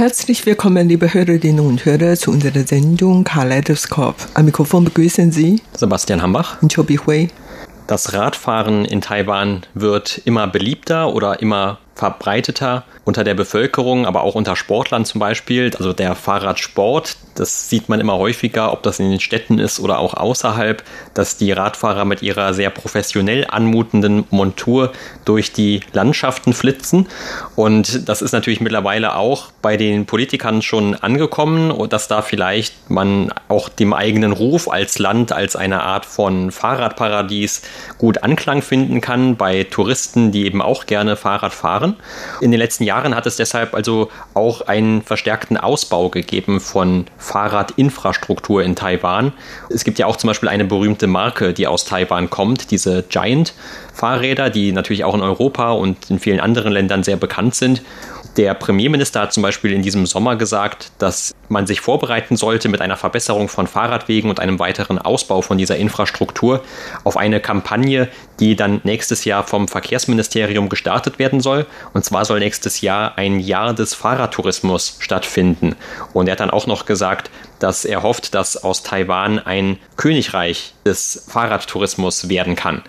Herzlich 0.02 0.44
willkommen, 0.46 0.88
liebe 0.88 1.14
Hörerinnen 1.14 1.64
und 1.64 1.84
Hörer, 1.84 2.16
zu 2.16 2.32
unserer 2.32 2.66
Sendung 2.66 3.22
Kaleidoskop. 3.22 4.16
Am 4.34 4.46
Mikrofon 4.46 4.82
begrüßen 4.82 5.30
Sie 5.30 5.62
Sebastian 5.76 6.20
Hambach 6.20 6.60
und 6.60 6.74
Chobi 6.74 6.96
Hui. 6.96 7.28
Das 7.86 8.12
Radfahren 8.12 8.84
in 8.84 9.00
Taiwan 9.00 9.62
wird 9.74 10.20
immer 10.24 10.48
beliebter 10.48 11.14
oder 11.14 11.40
immer 11.40 11.78
verbreiteter 12.02 12.82
unter 13.04 13.22
der 13.22 13.34
Bevölkerung, 13.34 14.06
aber 14.06 14.22
auch 14.22 14.34
unter 14.34 14.56
Sportlern 14.56 15.04
zum 15.04 15.20
Beispiel. 15.20 15.70
Also 15.78 15.92
der 15.92 16.16
Fahrradsport, 16.16 17.16
das 17.36 17.68
sieht 17.68 17.88
man 17.88 18.00
immer 18.00 18.18
häufiger, 18.18 18.72
ob 18.72 18.82
das 18.82 18.98
in 18.98 19.08
den 19.08 19.20
Städten 19.20 19.60
ist 19.60 19.78
oder 19.78 20.00
auch 20.00 20.14
außerhalb, 20.14 20.82
dass 21.14 21.36
die 21.36 21.52
Radfahrer 21.52 22.04
mit 22.04 22.20
ihrer 22.20 22.54
sehr 22.54 22.70
professionell 22.70 23.46
anmutenden 23.48 24.24
Montur 24.30 24.90
durch 25.24 25.52
die 25.52 25.80
Landschaften 25.92 26.54
flitzen. 26.54 27.06
Und 27.54 28.08
das 28.08 28.20
ist 28.20 28.32
natürlich 28.32 28.60
mittlerweile 28.60 29.14
auch 29.14 29.52
bei 29.62 29.76
den 29.76 30.04
Politikern 30.04 30.60
schon 30.60 30.96
angekommen, 30.96 31.72
dass 31.88 32.08
da 32.08 32.20
vielleicht 32.20 32.90
man 32.90 33.32
auch 33.46 33.68
dem 33.68 33.92
eigenen 33.92 34.32
Ruf 34.32 34.68
als 34.68 34.98
Land, 34.98 35.30
als 35.30 35.54
eine 35.54 35.82
Art 35.84 36.04
von 36.04 36.50
Fahrradparadies 36.50 37.62
gut 37.98 38.24
Anklang 38.24 38.60
finden 38.60 39.00
kann 39.00 39.36
bei 39.36 39.62
Touristen, 39.62 40.32
die 40.32 40.46
eben 40.46 40.60
auch 40.60 40.86
gerne 40.86 41.14
Fahrrad 41.14 41.52
fahren. 41.52 41.91
In 42.40 42.50
den 42.50 42.58
letzten 42.58 42.84
Jahren 42.84 43.14
hat 43.14 43.26
es 43.26 43.36
deshalb 43.36 43.74
also 43.74 44.10
auch 44.34 44.62
einen 44.62 45.02
verstärkten 45.02 45.56
Ausbau 45.56 46.08
gegeben 46.08 46.60
von 46.60 47.06
Fahrradinfrastruktur 47.18 48.62
in 48.62 48.76
Taiwan. 48.76 49.32
Es 49.68 49.84
gibt 49.84 49.98
ja 49.98 50.06
auch 50.06 50.16
zum 50.16 50.28
Beispiel 50.28 50.48
eine 50.48 50.64
berühmte 50.64 51.06
Marke, 51.06 51.52
die 51.52 51.66
aus 51.66 51.84
Taiwan 51.84 52.30
kommt, 52.30 52.70
diese 52.70 53.02
Giant 53.08 53.54
Fahrräder, 53.92 54.50
die 54.50 54.72
natürlich 54.72 55.04
auch 55.04 55.14
in 55.14 55.22
Europa 55.22 55.72
und 55.72 56.10
in 56.10 56.18
vielen 56.18 56.40
anderen 56.40 56.72
Ländern 56.72 57.02
sehr 57.02 57.16
bekannt 57.16 57.54
sind. 57.54 57.82
Der 58.38 58.54
Premierminister 58.54 59.20
hat 59.20 59.34
zum 59.34 59.42
Beispiel 59.42 59.72
in 59.72 59.82
diesem 59.82 60.06
Sommer 60.06 60.36
gesagt, 60.36 60.90
dass 60.98 61.34
man 61.50 61.66
sich 61.66 61.82
vorbereiten 61.82 62.36
sollte 62.36 62.70
mit 62.70 62.80
einer 62.80 62.96
Verbesserung 62.96 63.48
von 63.48 63.66
Fahrradwegen 63.66 64.30
und 64.30 64.40
einem 64.40 64.58
weiteren 64.58 64.98
Ausbau 64.98 65.42
von 65.42 65.58
dieser 65.58 65.76
Infrastruktur 65.76 66.64
auf 67.04 67.18
eine 67.18 67.40
Kampagne, 67.40 68.08
die 68.40 68.56
dann 68.56 68.80
nächstes 68.84 69.26
Jahr 69.26 69.46
vom 69.46 69.68
Verkehrsministerium 69.68 70.70
gestartet 70.70 71.18
werden 71.18 71.40
soll. 71.40 71.66
Und 71.92 72.06
zwar 72.06 72.24
soll 72.24 72.38
nächstes 72.38 72.80
Jahr 72.80 73.18
ein 73.18 73.38
Jahr 73.38 73.74
des 73.74 73.92
Fahrradtourismus 73.92 74.96
stattfinden. 74.98 75.76
Und 76.14 76.26
er 76.26 76.32
hat 76.32 76.40
dann 76.40 76.50
auch 76.50 76.66
noch 76.66 76.86
gesagt, 76.86 77.30
dass 77.58 77.84
er 77.84 78.02
hofft, 78.02 78.34
dass 78.34 78.64
aus 78.64 78.82
Taiwan 78.82 79.40
ein 79.40 79.78
Königreich 79.96 80.72
des 80.86 81.26
Fahrradtourismus 81.28 82.30
werden 82.30 82.56
kann. 82.56 82.82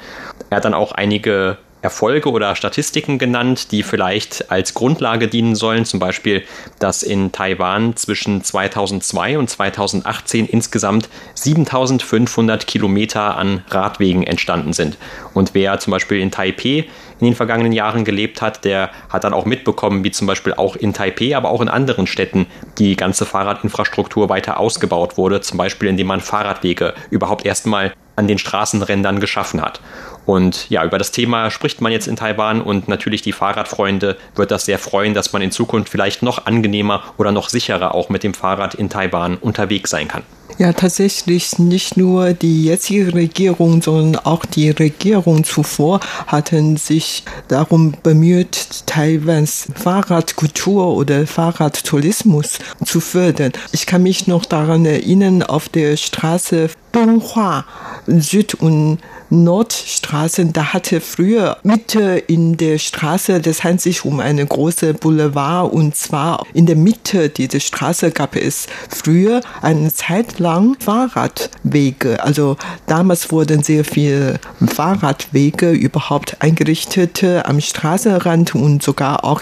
Er 0.50 0.58
hat 0.58 0.66
dann 0.66 0.74
auch 0.74 0.94
einige 0.94 1.58
Erfolge 1.84 2.32
oder 2.32 2.56
Statistiken 2.56 3.20
genannt, 3.20 3.72
die 3.74 3.84
vielleicht 3.84 4.50
als 4.50 4.74
Grundlage 4.74 5.28
dienen 5.28 5.54
sollen. 5.54 5.84
Zum 5.84 6.00
Beispiel, 6.00 6.44
dass 6.80 7.04
in 7.04 7.34
Taiwan 7.34 7.98
zwischen 7.98 8.42
2002 8.42 9.38
und 9.38 9.50
2018 9.50 10.48
insgesamt 10.48 11.10
7500 11.34 12.66
Kilometer 12.68 13.36
an 13.38 13.66
Radwegen 13.70 14.24
entstanden 14.24 14.72
sind. 14.72 14.98
Und 15.34 15.54
wer 15.54 15.78
zum 15.80 15.92
Beispiel 15.92 16.22
in 16.22 16.32
Taipei 16.32 16.86
in 17.20 17.26
den 17.26 17.36
vergangenen 17.36 17.74
Jahren 17.74 18.06
gelebt 18.06 18.42
hat, 18.42 18.64
der 18.64 18.90
hat 19.10 19.26
dann 19.26 19.34
auch 19.34 19.46
mitbekommen, 19.46 20.06
wie 20.06 20.12
zum 20.12 20.26
Beispiel 20.26 20.54
auch 20.54 20.78
in 20.78 20.94
Taipei, 20.94 21.36
aber 21.36 21.50
auch 21.50 21.62
in 21.62 21.70
anderen 21.70 22.08
Städten 22.08 22.48
die 22.78 22.96
ganze 22.96 23.26
Fahrradinfrastruktur 23.26 24.30
weiter 24.30 24.58
ausgebaut 24.58 25.18
wurde. 25.18 25.42
Zum 25.42 25.58
Beispiel, 25.58 25.90
indem 25.90 26.08
man 26.08 26.22
Fahrradwege 26.22 26.94
überhaupt 27.10 27.46
erstmal 27.46 27.94
an 28.16 28.28
den 28.28 28.38
Straßenrändern 28.38 29.20
geschaffen 29.20 29.62
hat. 29.62 29.82
Und 30.26 30.70
ja, 30.70 30.86
über 30.86 30.98
das 30.98 31.12
Thema 31.12 31.52
spricht 31.52 31.82
man 31.82 31.92
jetzt 31.92 32.08
in 32.08 32.16
Taiwan 32.16 32.62
und 32.62 32.88
natürlich 32.88 33.22
die 33.22 33.34
Fahrradfreunde 33.34 34.18
wird 34.36 34.52
das 34.52 34.66
sehr 34.66 34.80
freuen, 34.80 35.14
dass 35.14 35.34
man 35.34 35.42
in 35.42 35.52
Zukunft 35.52 35.90
vielleicht 35.90 36.24
noch 36.24 36.46
angenehmer 36.46 37.04
oder 37.18 37.32
noch 37.32 37.50
sicherer 37.50 37.94
auch 37.94 38.10
mit 38.10 38.24
dem 38.24 38.34
Fahrrad 38.34 38.76
in 38.76 38.90
Taiwan 38.90 39.38
unterwegs 39.38 39.90
sein 39.90 40.08
kann. 40.08 40.24
Ja, 40.60 40.72
tatsächlich 40.72 41.58
nicht 41.58 41.98
nur 41.98 42.34
die 42.34 42.66
jetzige 42.66 43.14
Regierung, 43.14 43.82
sondern 43.82 44.24
auch 44.24 44.46
die 44.46 44.70
Regierung 44.70 45.44
zuvor 45.44 46.00
hatten 46.28 46.78
sich 46.78 47.24
darum 47.48 47.96
bemüht, 48.04 48.84
Taiwans 48.86 49.68
Fahrradkultur 49.74 50.96
oder 50.96 51.26
Fahrradtourismus 51.26 52.60
zu 52.86 53.00
fördern. 53.00 53.52
Ich 53.72 53.88
kann 53.88 54.04
mich 54.04 54.28
noch 54.28 54.46
daran 54.46 54.86
erinnern, 54.86 55.42
auf 55.42 55.70
der 55.70 55.98
Straße 55.98 56.70
Donghua, 56.92 57.66
Süd- 58.06 58.54
und 58.54 59.00
Nordstraßen, 59.34 60.54
da 60.54 60.74
hatte 60.74 61.02
früher 61.02 61.58
Mitte 61.64 62.24
in 62.28 62.56
der 62.56 62.78
Straße, 62.78 63.42
das 63.42 63.64
handelt 63.64 63.82
sich 63.82 64.06
um 64.06 64.20
eine 64.20 64.46
große 64.46 64.94
Boulevard. 64.94 65.74
Und 65.74 65.96
zwar 65.96 66.46
in 66.54 66.68
der 66.68 66.76
Mitte 66.76 67.30
dieser 67.30 67.60
Straße 67.60 68.12
gab 68.12 68.36
es 68.36 68.68
früher 68.90 69.42
eine 69.62 69.92
Zeit 69.92 70.38
lang 70.38 70.78
Fahrradwege. 70.80 72.24
Also 72.24 72.58
damals 72.86 73.32
wurden 73.32 73.64
sehr 73.64 73.84
viele 73.84 74.40
Fahrradwege 74.66 75.72
überhaupt 75.72 76.38
eingerichtet 76.42 77.24
am 77.24 77.60
Straßenrand 77.60 78.54
und 78.54 78.84
sogar 78.84 79.24
auch 79.24 79.42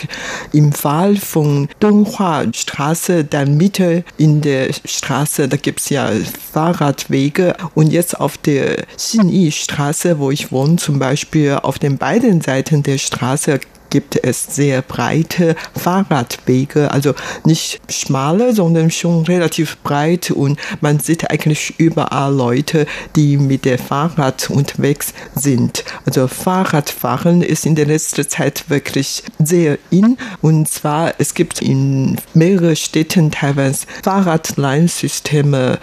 im 0.53 0.71
Fall 0.71 1.17
von 1.17 1.67
Donghua 1.79 2.45
Straße, 2.53 3.25
dann 3.25 3.57
Mitte 3.57 4.05
in 4.17 4.41
der 4.41 4.69
Straße, 4.85 5.49
da 5.49 5.57
gibt 5.57 5.81
es 5.81 5.89
ja 5.89 6.09
Fahrradwege. 6.53 7.55
Und 7.75 7.91
jetzt 7.91 8.17
auf 8.19 8.37
der 8.37 8.85
Xinyi 8.95 9.51
Straße 9.51 9.80
Straße, 9.81 10.19
wo 10.19 10.29
ich 10.29 10.51
wohne, 10.51 10.75
zum 10.75 10.99
Beispiel 10.99 11.57
auf 11.63 11.79
den 11.79 11.97
beiden 11.97 12.39
Seiten 12.39 12.83
der 12.83 12.99
Straße 12.99 13.59
gibt 13.91 14.23
es 14.23 14.55
sehr 14.55 14.81
breite 14.81 15.55
Fahrradwege, 15.77 16.89
also 16.89 17.13
nicht 17.45 17.79
schmale, 17.89 18.55
sondern 18.55 18.89
schon 18.89 19.25
relativ 19.25 19.77
breit 19.83 20.31
und 20.31 20.59
man 20.79 20.99
sieht 20.99 21.29
eigentlich 21.29 21.75
überall 21.77 22.33
Leute, 22.33 22.87
die 23.15 23.37
mit 23.37 23.65
dem 23.65 23.77
Fahrrad 23.77 24.49
unterwegs 24.49 25.13
sind. 25.35 25.83
Also 26.05 26.27
Fahrradfahren 26.27 27.43
ist 27.43 27.67
in 27.67 27.75
der 27.75 27.85
letzten 27.85 28.27
Zeit 28.27 28.69
wirklich 28.69 29.23
sehr 29.37 29.77
in 29.91 30.17
und 30.41 30.67
zwar 30.67 31.13
es 31.19 31.35
gibt 31.35 31.61
in 31.61 32.17
mehreren 32.33 32.75
Städten 32.75 33.29
teilweise 33.29 33.85
Fahrradleinsysteme. 34.03 35.77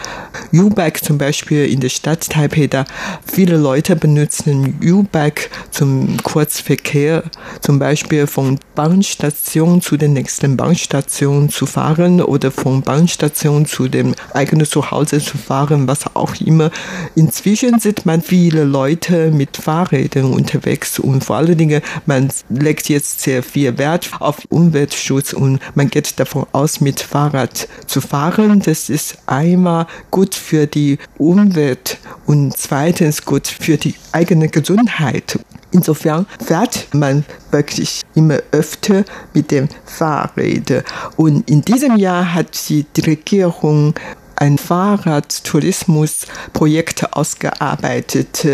U-Bike 0.53 1.05
zum 1.05 1.19
Beispiel 1.19 1.67
in 1.67 1.81
der 1.81 1.91
Stadt 1.91 2.29
Taipei, 2.31 2.67
da 2.67 2.85
viele 3.31 3.57
Leute 3.57 3.97
benutzen 3.97 4.81
U-Bike 4.83 5.50
zum 5.71 6.17
Kurzverkehr, 6.23 7.25
zum 7.61 7.79
Beispiel 7.79 7.98
Beispiel 7.99 8.28
von 8.28 8.61
Bahnstation 8.76 9.83
zu 9.83 9.97
der 9.97 10.09
nächsten 10.09 10.57
Bahnstation 10.57 11.49
zu 11.49 11.67
fahren 11.67 12.23
oder 12.23 12.52
von 12.52 12.83
Bahnstation 12.83 13.67
zu 13.67 13.88
dem 13.88 14.14
eigenen 14.35 14.67
Zuhause 14.67 15.19
zu 15.19 15.37
fahren, 15.37 15.88
was 15.88 16.14
auch 16.14 16.37
immer. 16.37 16.71
Inzwischen 17.17 17.81
sieht 17.81 18.07
man 18.07 18.23
viele 18.23 18.62
Leute 18.62 19.33
mit 19.33 19.57
Fahrrädern 19.57 20.33
unterwegs 20.33 21.00
und 21.00 21.25
vor 21.25 21.38
allen 21.38 21.59
Dingen, 21.59 21.83
man 22.07 22.28
legt 22.50 22.88
jetzt 22.88 23.21
sehr 23.21 23.43
viel 23.43 23.76
Wert 23.78 24.09
auf 24.21 24.45
Umweltschutz 24.49 25.33
und 25.33 25.59
man 25.75 25.90
geht 25.90 26.21
davon 26.21 26.47
aus, 26.52 26.81
mit 26.81 27.00
Fahrrad 27.00 27.67
zu 27.88 28.00
fahren. 28.00 28.62
Das 28.64 28.90
ist 28.90 29.19
einmal 29.26 29.88
gut 30.12 30.37
für 30.37 30.69
die 30.69 30.99
Umwelt 31.19 31.99
und 32.26 32.57
zweitens 32.57 33.25
gut 33.25 33.49
für 33.49 33.76
die 33.76 33.97
eigene 34.12 34.49
Gesundheit. 34.49 35.40
Insofern 35.71 36.27
fährt 36.45 36.89
man 36.93 37.25
wirklich 37.51 38.03
immer 38.15 38.39
öfter 38.53 39.05
mit 39.35 39.51
dem 39.51 39.69
Fahrrad. 39.85 40.85
Und 41.17 41.51
in 41.51 41.63
diesem 41.63 41.97
Jahr 41.97 42.35
hat 42.35 42.69
die 42.69 42.87
Regierung 43.01 43.95
ein 44.41 44.57
Fahrradtourismusprojekt 44.57 47.13
ausgearbeitet. 47.13 48.47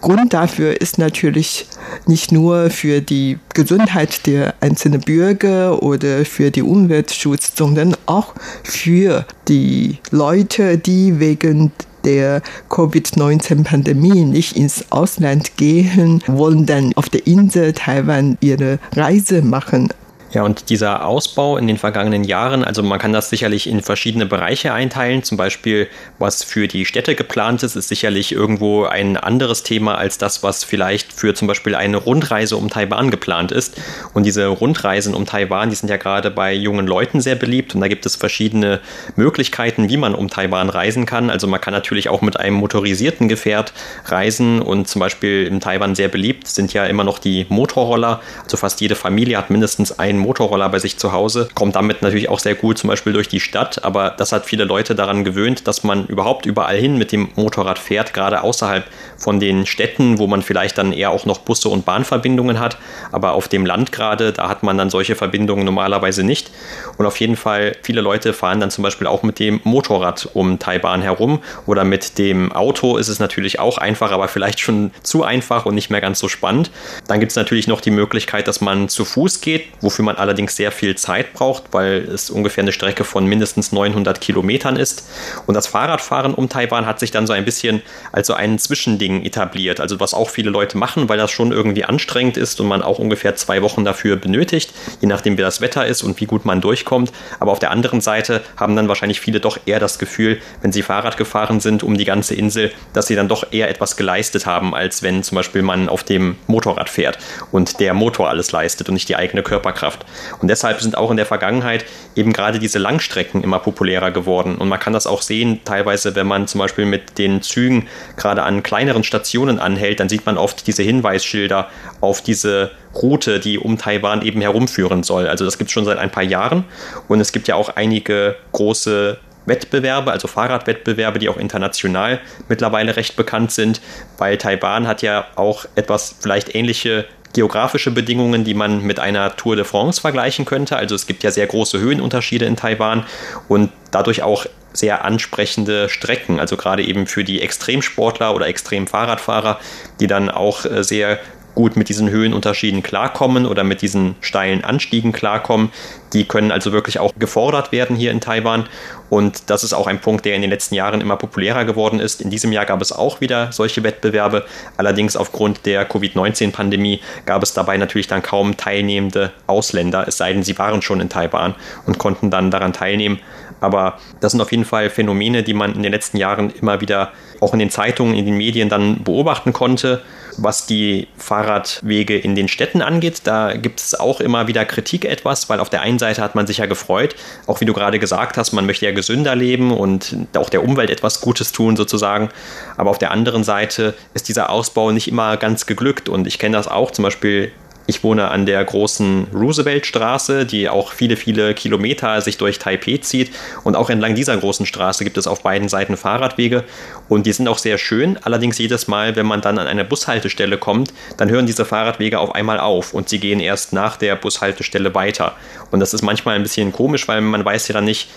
Grund 0.00 0.32
dafür 0.32 0.80
ist 0.80 0.98
natürlich 0.98 1.66
nicht 2.06 2.30
nur 2.32 2.70
für 2.70 3.00
die 3.00 3.40
Gesundheit 3.52 4.24
der 4.26 4.54
einzelnen 4.60 5.00
Bürger 5.00 5.82
oder 5.82 6.24
für 6.24 6.52
die 6.52 6.62
Umweltschutz, 6.62 7.54
sondern 7.56 7.96
auch 8.06 8.34
für 8.62 9.26
die 9.48 9.98
Leute, 10.10 10.78
die 10.78 11.18
wegen 11.18 11.72
der 12.06 12.40
Covid-19-Pandemie 12.70 14.24
nicht 14.24 14.56
ins 14.56 14.90
Ausland 14.90 15.56
gehen, 15.58 16.22
wollen 16.26 16.64
dann 16.64 16.92
auf 16.96 17.10
der 17.10 17.26
Insel 17.26 17.74
Taiwan 17.74 18.38
ihre 18.40 18.78
Reise 18.94 19.42
machen. 19.42 19.88
Ja, 20.32 20.42
und 20.42 20.70
dieser 20.70 21.06
Ausbau 21.06 21.56
in 21.56 21.68
den 21.68 21.78
vergangenen 21.78 22.24
Jahren, 22.24 22.64
also 22.64 22.82
man 22.82 22.98
kann 22.98 23.12
das 23.12 23.30
sicherlich 23.30 23.68
in 23.68 23.80
verschiedene 23.80 24.26
Bereiche 24.26 24.72
einteilen. 24.72 25.22
Zum 25.22 25.36
Beispiel, 25.36 25.86
was 26.18 26.42
für 26.42 26.66
die 26.66 26.84
Städte 26.84 27.14
geplant 27.14 27.62
ist, 27.62 27.76
ist 27.76 27.88
sicherlich 27.88 28.32
irgendwo 28.32 28.84
ein 28.84 29.16
anderes 29.16 29.62
Thema 29.62 29.96
als 29.96 30.18
das, 30.18 30.42
was 30.42 30.64
vielleicht 30.64 31.12
für 31.12 31.34
zum 31.34 31.46
Beispiel 31.46 31.76
eine 31.76 31.96
Rundreise 31.96 32.56
um 32.56 32.68
Taiwan 32.68 33.12
geplant 33.12 33.52
ist. 33.52 33.80
Und 34.14 34.26
diese 34.26 34.48
Rundreisen 34.48 35.14
um 35.14 35.26
Taiwan, 35.26 35.70
die 35.70 35.76
sind 35.76 35.88
ja 35.88 35.96
gerade 35.96 36.32
bei 36.32 36.52
jungen 36.52 36.88
Leuten 36.88 37.20
sehr 37.20 37.36
beliebt. 37.36 37.76
Und 37.76 37.80
da 37.80 37.86
gibt 37.86 38.04
es 38.04 38.16
verschiedene 38.16 38.80
Möglichkeiten, 39.14 39.88
wie 39.88 39.96
man 39.96 40.14
um 40.14 40.28
Taiwan 40.28 40.70
reisen 40.70 41.06
kann. 41.06 41.30
Also 41.30 41.46
man 41.46 41.60
kann 41.60 41.72
natürlich 41.72 42.08
auch 42.08 42.20
mit 42.20 42.36
einem 42.38 42.56
motorisierten 42.56 43.28
Gefährt 43.28 43.72
reisen. 44.06 44.60
Und 44.60 44.88
zum 44.88 44.98
Beispiel 44.98 45.46
in 45.46 45.60
Taiwan 45.60 45.94
sehr 45.94 46.08
beliebt 46.08 46.48
sind 46.48 46.72
ja 46.72 46.84
immer 46.84 47.04
noch 47.04 47.20
die 47.20 47.46
Motorroller. 47.48 48.20
Also 48.42 48.56
fast 48.56 48.80
jede 48.80 48.96
Familie 48.96 49.38
hat 49.38 49.50
mindestens 49.50 49.96
einen 49.98 50.15
Motorroller 50.18 50.68
bei 50.68 50.78
sich 50.78 50.98
zu 50.98 51.12
Hause, 51.12 51.48
kommt 51.54 51.76
damit 51.76 52.02
natürlich 52.02 52.28
auch 52.28 52.38
sehr 52.38 52.54
gut 52.54 52.78
zum 52.78 52.88
Beispiel 52.88 53.12
durch 53.12 53.28
die 53.28 53.40
Stadt, 53.40 53.84
aber 53.84 54.10
das 54.10 54.32
hat 54.32 54.46
viele 54.46 54.64
Leute 54.64 54.94
daran 54.94 55.24
gewöhnt, 55.24 55.66
dass 55.66 55.84
man 55.84 56.06
überhaupt 56.06 56.46
überall 56.46 56.76
hin 56.76 56.96
mit 56.98 57.12
dem 57.12 57.28
Motorrad 57.36 57.78
fährt, 57.78 58.14
gerade 58.14 58.42
außerhalb 58.42 58.84
von 59.16 59.40
den 59.40 59.66
Städten, 59.66 60.18
wo 60.18 60.26
man 60.26 60.42
vielleicht 60.42 60.78
dann 60.78 60.92
eher 60.92 61.10
auch 61.10 61.26
noch 61.26 61.38
Busse 61.38 61.68
und 61.68 61.84
Bahnverbindungen 61.84 62.60
hat, 62.60 62.78
aber 63.12 63.32
auf 63.32 63.48
dem 63.48 63.66
Land 63.66 63.92
gerade, 63.92 64.32
da 64.32 64.48
hat 64.48 64.62
man 64.62 64.78
dann 64.78 64.90
solche 64.90 65.14
Verbindungen 65.14 65.64
normalerweise 65.64 66.24
nicht. 66.24 66.50
Und 66.96 67.06
auf 67.06 67.18
jeden 67.20 67.36
Fall, 67.36 67.76
viele 67.82 68.00
Leute 68.00 68.32
fahren 68.32 68.60
dann 68.60 68.70
zum 68.70 68.82
Beispiel 68.82 69.06
auch 69.06 69.22
mit 69.22 69.38
dem 69.38 69.60
Motorrad 69.64 70.28
um 70.34 70.58
Taiwan 70.58 71.02
herum 71.02 71.40
oder 71.66 71.84
mit 71.84 72.18
dem 72.18 72.52
Auto 72.52 72.96
ist 72.96 73.08
es 73.08 73.18
natürlich 73.18 73.58
auch 73.58 73.78
einfach, 73.78 74.12
aber 74.12 74.28
vielleicht 74.28 74.60
schon 74.60 74.90
zu 75.02 75.24
einfach 75.24 75.66
und 75.66 75.74
nicht 75.74 75.90
mehr 75.90 76.00
ganz 76.00 76.18
so 76.18 76.28
spannend. 76.28 76.70
Dann 77.08 77.20
gibt 77.20 77.32
es 77.32 77.36
natürlich 77.36 77.68
noch 77.68 77.80
die 77.80 77.90
Möglichkeit, 77.90 78.48
dass 78.48 78.60
man 78.60 78.88
zu 78.88 79.04
Fuß 79.04 79.40
geht, 79.40 79.66
wofür 79.80 80.04
man 80.06 80.16
allerdings 80.16 80.56
sehr 80.56 80.72
viel 80.72 80.96
Zeit 80.96 81.34
braucht, 81.34 81.64
weil 81.72 82.08
es 82.08 82.30
ungefähr 82.30 82.62
eine 82.62 82.72
Strecke 82.72 83.04
von 83.04 83.26
mindestens 83.26 83.72
900 83.72 84.20
Kilometern 84.20 84.76
ist. 84.76 85.06
Und 85.46 85.54
das 85.54 85.66
Fahrradfahren 85.66 86.32
um 86.32 86.48
Taiwan 86.48 86.86
hat 86.86 86.98
sich 86.98 87.10
dann 87.10 87.26
so 87.26 87.34
ein 87.34 87.44
bisschen 87.44 87.82
als 88.12 88.26
so 88.26 88.34
ein 88.34 88.58
Zwischending 88.58 89.24
etabliert. 89.24 89.80
Also 89.80 90.00
was 90.00 90.14
auch 90.14 90.30
viele 90.30 90.50
Leute 90.50 90.78
machen, 90.78 91.08
weil 91.08 91.18
das 91.18 91.30
schon 91.30 91.52
irgendwie 91.52 91.84
anstrengend 91.84 92.36
ist 92.36 92.60
und 92.60 92.68
man 92.68 92.82
auch 92.82 92.98
ungefähr 92.98 93.36
zwei 93.36 93.60
Wochen 93.62 93.84
dafür 93.84 94.16
benötigt, 94.16 94.72
je 95.00 95.08
nachdem 95.08 95.36
wie 95.36 95.42
das 95.42 95.60
Wetter 95.60 95.86
ist 95.86 96.02
und 96.02 96.20
wie 96.20 96.26
gut 96.26 96.44
man 96.44 96.60
durchkommt. 96.60 97.12
Aber 97.38 97.52
auf 97.52 97.58
der 97.58 97.70
anderen 97.70 98.00
Seite 98.00 98.42
haben 98.56 98.76
dann 98.76 98.88
wahrscheinlich 98.88 99.20
viele 99.20 99.40
doch 99.40 99.58
eher 99.66 99.80
das 99.80 99.98
Gefühl, 99.98 100.40
wenn 100.62 100.72
sie 100.72 100.82
Fahrrad 100.82 101.16
gefahren 101.16 101.60
sind 101.60 101.82
um 101.82 101.98
die 101.98 102.04
ganze 102.04 102.34
Insel, 102.34 102.72
dass 102.92 103.06
sie 103.06 103.16
dann 103.16 103.28
doch 103.28 103.52
eher 103.52 103.68
etwas 103.68 103.96
geleistet 103.96 104.46
haben, 104.46 104.74
als 104.74 105.02
wenn 105.02 105.22
zum 105.22 105.36
Beispiel 105.36 105.62
man 105.62 105.88
auf 105.88 106.04
dem 106.04 106.36
Motorrad 106.46 106.88
fährt 106.88 107.18
und 107.50 107.80
der 107.80 107.94
Motor 107.94 108.28
alles 108.28 108.52
leistet 108.52 108.88
und 108.88 108.94
nicht 108.94 109.08
die 109.08 109.16
eigene 109.16 109.42
Körperkraft. 109.42 109.95
Und 110.40 110.48
deshalb 110.48 110.80
sind 110.80 110.96
auch 110.96 111.10
in 111.10 111.16
der 111.16 111.26
Vergangenheit 111.26 111.84
eben 112.14 112.32
gerade 112.32 112.58
diese 112.58 112.78
Langstrecken 112.78 113.42
immer 113.42 113.58
populärer 113.58 114.10
geworden. 114.10 114.56
Und 114.56 114.68
man 114.68 114.80
kann 114.80 114.92
das 114.92 115.06
auch 115.06 115.22
sehen, 115.22 115.60
teilweise, 115.64 116.14
wenn 116.14 116.26
man 116.26 116.46
zum 116.46 116.58
Beispiel 116.58 116.86
mit 116.86 117.18
den 117.18 117.42
Zügen 117.42 117.88
gerade 118.16 118.42
an 118.42 118.62
kleineren 118.62 119.04
Stationen 119.04 119.58
anhält, 119.58 120.00
dann 120.00 120.08
sieht 120.08 120.26
man 120.26 120.38
oft 120.38 120.66
diese 120.66 120.82
Hinweisschilder 120.82 121.68
auf 122.00 122.22
diese 122.22 122.70
Route, 122.94 123.40
die 123.40 123.58
um 123.58 123.78
Taiwan 123.78 124.22
eben 124.22 124.40
herumführen 124.40 125.02
soll. 125.02 125.28
Also 125.28 125.44
das 125.44 125.58
gibt 125.58 125.68
es 125.68 125.72
schon 125.72 125.84
seit 125.84 125.98
ein 125.98 126.10
paar 126.10 126.22
Jahren. 126.22 126.64
Und 127.08 127.20
es 127.20 127.32
gibt 127.32 127.48
ja 127.48 127.54
auch 127.54 127.76
einige 127.76 128.36
große 128.52 129.18
Wettbewerbe, 129.46 130.10
also 130.10 130.28
Fahrradwettbewerbe, 130.28 131.18
die 131.18 131.28
auch 131.28 131.36
international 131.36 132.20
mittlerweile 132.48 132.96
recht 132.96 133.16
bekannt 133.16 133.52
sind, 133.52 133.80
weil 134.18 134.36
Taiwan 134.36 134.86
hat 134.86 135.02
ja 135.02 135.26
auch 135.36 135.66
etwas 135.76 136.16
vielleicht 136.20 136.54
ähnliche 136.54 137.06
geografische 137.36 137.90
Bedingungen, 137.90 138.44
die 138.44 138.54
man 138.54 138.80
mit 138.80 138.98
einer 138.98 139.36
Tour 139.36 139.56
de 139.56 139.64
France 139.66 140.00
vergleichen 140.00 140.46
könnte. 140.46 140.76
Also 140.76 140.94
es 140.94 141.06
gibt 141.06 141.22
ja 141.22 141.30
sehr 141.30 141.46
große 141.46 141.78
Höhenunterschiede 141.78 142.46
in 142.46 142.56
Taiwan 142.56 143.04
und 143.46 143.70
dadurch 143.90 144.22
auch 144.22 144.46
sehr 144.72 145.04
ansprechende 145.04 145.88
Strecken, 145.90 146.40
also 146.40 146.56
gerade 146.56 146.82
eben 146.82 147.06
für 147.06 147.24
die 147.24 147.42
Extremsportler 147.42 148.34
oder 148.34 148.46
Extremfahrradfahrer, 148.46 149.58
die 150.00 150.06
dann 150.06 150.30
auch 150.30 150.64
äh, 150.64 150.82
sehr 150.82 151.18
gut 151.56 151.76
mit 151.76 151.88
diesen 151.88 152.08
Höhenunterschieden 152.08 152.84
klarkommen 152.84 153.46
oder 153.46 153.64
mit 153.64 153.82
diesen 153.82 154.14
steilen 154.20 154.62
Anstiegen 154.62 155.10
klarkommen. 155.10 155.70
Die 156.12 156.24
können 156.24 156.52
also 156.52 156.70
wirklich 156.70 157.00
auch 157.00 157.12
gefordert 157.18 157.72
werden 157.72 157.96
hier 157.96 158.12
in 158.12 158.20
Taiwan. 158.20 158.68
Und 159.08 159.50
das 159.50 159.64
ist 159.64 159.72
auch 159.72 159.86
ein 159.86 160.00
Punkt, 160.00 160.24
der 160.24 160.36
in 160.36 160.42
den 160.42 160.50
letzten 160.50 160.74
Jahren 160.74 161.00
immer 161.00 161.16
populärer 161.16 161.64
geworden 161.64 161.98
ist. 161.98 162.20
In 162.20 162.30
diesem 162.30 162.52
Jahr 162.52 162.66
gab 162.66 162.82
es 162.82 162.92
auch 162.92 163.20
wieder 163.20 163.50
solche 163.52 163.82
Wettbewerbe. 163.82 164.44
Allerdings 164.76 165.16
aufgrund 165.16 165.64
der 165.64 165.84
Covid-19-Pandemie 165.86 167.00
gab 167.24 167.42
es 167.42 167.54
dabei 167.54 167.78
natürlich 167.78 168.06
dann 168.06 168.22
kaum 168.22 168.56
teilnehmende 168.56 169.32
Ausländer, 169.46 170.06
es 170.06 170.18
sei 170.18 170.32
denn, 170.32 170.42
sie 170.42 170.58
waren 170.58 170.82
schon 170.82 171.00
in 171.00 171.08
Taiwan 171.08 171.54
und 171.86 171.98
konnten 171.98 172.30
dann 172.30 172.50
daran 172.50 172.72
teilnehmen. 172.72 173.18
Aber 173.60 173.98
das 174.20 174.32
sind 174.32 174.40
auf 174.40 174.50
jeden 174.50 174.64
Fall 174.64 174.90
Phänomene, 174.90 175.42
die 175.42 175.54
man 175.54 175.74
in 175.74 175.82
den 175.82 175.92
letzten 175.92 176.18
Jahren 176.18 176.50
immer 176.50 176.80
wieder 176.80 177.12
auch 177.40 177.52
in 177.52 177.58
den 177.58 177.70
Zeitungen, 177.70 178.14
in 178.14 178.26
den 178.26 178.36
Medien 178.36 178.68
dann 178.68 179.02
beobachten 179.02 179.52
konnte. 179.52 180.02
Was 180.38 180.66
die 180.66 181.08
Fahrradwege 181.16 182.18
in 182.18 182.34
den 182.34 182.48
Städten 182.48 182.82
angeht, 182.82 183.22
da 183.24 183.54
gibt 183.54 183.80
es 183.80 183.98
auch 183.98 184.20
immer 184.20 184.48
wieder 184.48 184.64
Kritik 184.64 185.04
etwas, 185.04 185.48
weil 185.48 185.60
auf 185.60 185.70
der 185.70 185.82
einen 185.82 185.98
Seite 185.98 186.22
hat 186.22 186.34
man 186.34 186.46
sich 186.46 186.58
ja 186.58 186.66
gefreut, 186.66 187.16
auch 187.46 187.60
wie 187.60 187.64
du 187.64 187.72
gerade 187.72 187.98
gesagt 187.98 188.36
hast, 188.36 188.52
man 188.52 188.66
möchte 188.66 188.84
ja 188.86 188.92
gesünder 188.92 189.34
leben 189.34 189.70
und 189.70 190.16
auch 190.36 190.50
der 190.50 190.62
Umwelt 190.62 190.90
etwas 190.90 191.20
Gutes 191.20 191.52
tun 191.52 191.76
sozusagen. 191.76 192.28
Aber 192.76 192.90
auf 192.90 192.98
der 192.98 193.10
anderen 193.10 193.44
Seite 193.44 193.94
ist 194.14 194.28
dieser 194.28 194.50
Ausbau 194.50 194.92
nicht 194.92 195.08
immer 195.08 195.36
ganz 195.36 195.66
geglückt 195.66 196.08
und 196.08 196.26
ich 196.26 196.38
kenne 196.38 196.56
das 196.56 196.68
auch 196.68 196.90
zum 196.90 197.04
Beispiel 197.04 197.52
ich 197.86 198.02
wohne 198.02 198.30
an 198.30 198.46
der 198.46 198.64
großen 198.64 199.28
Roosevelt-Straße, 199.32 200.44
die 200.44 200.68
auch 200.68 200.92
viele, 200.92 201.16
viele 201.16 201.54
Kilometer 201.54 202.20
sich 202.20 202.36
durch 202.36 202.58
Taipei 202.58 202.98
zieht. 202.98 203.30
Und 203.64 203.76
auch 203.76 203.90
entlang 203.90 204.14
dieser 204.14 204.36
großen 204.36 204.66
Straße 204.66 205.04
gibt 205.04 205.16
es 205.16 205.26
auf 205.26 205.42
beiden 205.42 205.68
Seiten 205.68 205.96
Fahrradwege. 205.96 206.64
Und 207.08 207.26
die 207.26 207.32
sind 207.32 207.48
auch 207.48 207.58
sehr 207.58 207.78
schön. 207.78 208.18
Allerdings 208.22 208.58
jedes 208.58 208.88
Mal, 208.88 209.16
wenn 209.16 209.26
man 209.26 209.40
dann 209.40 209.58
an 209.58 209.66
eine 209.66 209.84
Bushaltestelle 209.84 210.58
kommt, 210.58 210.92
dann 211.16 211.30
hören 211.30 211.46
diese 211.46 211.64
Fahrradwege 211.64 212.18
auf 212.18 212.34
einmal 212.34 212.58
auf 212.58 212.92
und 212.92 213.08
sie 213.08 213.20
gehen 213.20 213.40
erst 213.40 213.72
nach 213.72 213.96
der 213.96 214.16
Bushaltestelle 214.16 214.94
weiter. 214.94 215.34
Und 215.70 215.80
das 215.80 215.94
ist 215.94 216.02
manchmal 216.02 216.36
ein 216.36 216.42
bisschen 216.42 216.72
komisch, 216.72 217.06
weil 217.06 217.20
man 217.20 217.44
weiß 217.44 217.68
ja 217.68 217.74
dann 217.74 217.84
nicht, 217.84 218.08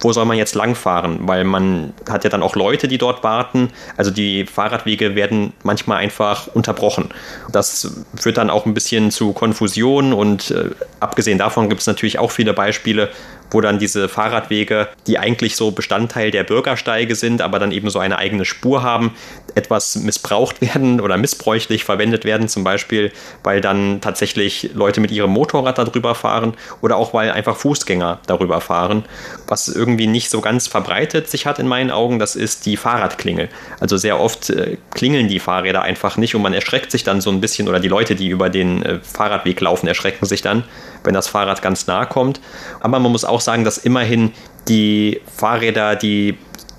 wo 0.00 0.12
soll 0.12 0.24
man 0.24 0.36
jetzt 0.36 0.54
langfahren? 0.54 1.20
Weil 1.28 1.44
man 1.44 1.94
hat 2.08 2.24
ja 2.24 2.30
dann 2.30 2.42
auch 2.42 2.56
Leute, 2.56 2.88
die 2.88 2.98
dort 2.98 3.22
warten. 3.22 3.70
Also 3.96 4.10
die 4.10 4.44
Fahrradwege 4.44 5.14
werden 5.14 5.52
manchmal 5.62 5.98
einfach 5.98 6.48
unterbrochen. 6.48 7.10
Das 7.52 8.04
führt 8.16 8.38
dann 8.38 8.50
auch 8.50 8.66
ein 8.66 8.74
bisschen 8.74 9.10
zu 9.10 9.32
Konfusion 9.32 10.12
und 10.12 10.50
äh, 10.50 10.70
abgesehen 11.00 11.38
davon 11.38 11.68
gibt 11.68 11.80
es 11.80 11.86
natürlich 11.86 12.18
auch 12.18 12.30
viele 12.30 12.52
Beispiele, 12.52 13.10
wo 13.50 13.60
dann 13.60 13.78
diese 13.78 14.08
Fahrradwege, 14.08 14.88
die 15.06 15.18
eigentlich 15.18 15.56
so 15.56 15.70
Bestandteil 15.70 16.30
der 16.30 16.44
Bürgersteige 16.44 17.14
sind, 17.14 17.42
aber 17.42 17.58
dann 17.58 17.72
eben 17.72 17.90
so 17.90 17.98
eine 17.98 18.18
eigene 18.18 18.44
Spur 18.44 18.82
haben, 18.82 19.14
etwas 19.54 19.96
missbraucht 19.96 20.60
werden 20.60 21.00
oder 21.00 21.16
missbräuchlich 21.16 21.84
verwendet 21.84 22.24
werden, 22.24 22.48
zum 22.48 22.64
Beispiel, 22.64 23.12
weil 23.42 23.60
dann 23.60 24.00
tatsächlich 24.00 24.70
Leute 24.74 25.00
mit 25.00 25.10
ihrem 25.10 25.30
Motorrad 25.30 25.78
darüber 25.78 26.14
fahren 26.14 26.54
oder 26.80 26.96
auch 26.96 27.14
weil 27.14 27.30
einfach 27.30 27.56
Fußgänger 27.56 28.20
darüber 28.26 28.60
fahren. 28.60 29.04
Was 29.46 29.68
irgendwie 29.68 30.06
nicht 30.06 30.30
so 30.30 30.40
ganz 30.40 30.66
verbreitet 30.66 31.28
sich 31.28 31.46
hat 31.46 31.58
in 31.58 31.68
meinen 31.68 31.90
Augen, 31.90 32.18
das 32.18 32.36
ist 32.36 32.66
die 32.66 32.76
Fahrradklingel. 32.76 33.48
Also 33.80 33.96
sehr 33.96 34.20
oft 34.20 34.50
äh, 34.50 34.76
klingeln 34.94 35.28
die 35.28 35.38
Fahrräder 35.38 35.82
einfach 35.82 36.16
nicht 36.16 36.34
und 36.34 36.42
man 36.42 36.52
erschreckt 36.52 36.90
sich 36.90 37.04
dann 37.04 37.20
so 37.20 37.30
ein 37.30 37.40
bisschen 37.40 37.68
oder 37.68 37.80
die 37.80 37.88
Leute, 37.88 38.14
die 38.14 38.28
über 38.28 38.50
den 38.50 38.82
äh, 38.82 39.00
Fahrradweg 39.00 39.60
laufen, 39.60 39.86
erschrecken 39.86 40.26
sich 40.26 40.42
dann, 40.42 40.64
wenn 41.06 41.14
das 41.14 41.28
Fahrrad 41.28 41.62
ganz 41.62 41.86
nah 41.86 42.04
kommt. 42.04 42.40
Aber 42.80 42.98
man 42.98 43.12
muss 43.12 43.24
auch 43.24 43.40
sagen, 43.40 43.64
dass 43.64 43.78
immerhin 43.78 44.32
die 44.68 45.20
Fahrräder, 45.36 45.96
die 45.96 46.36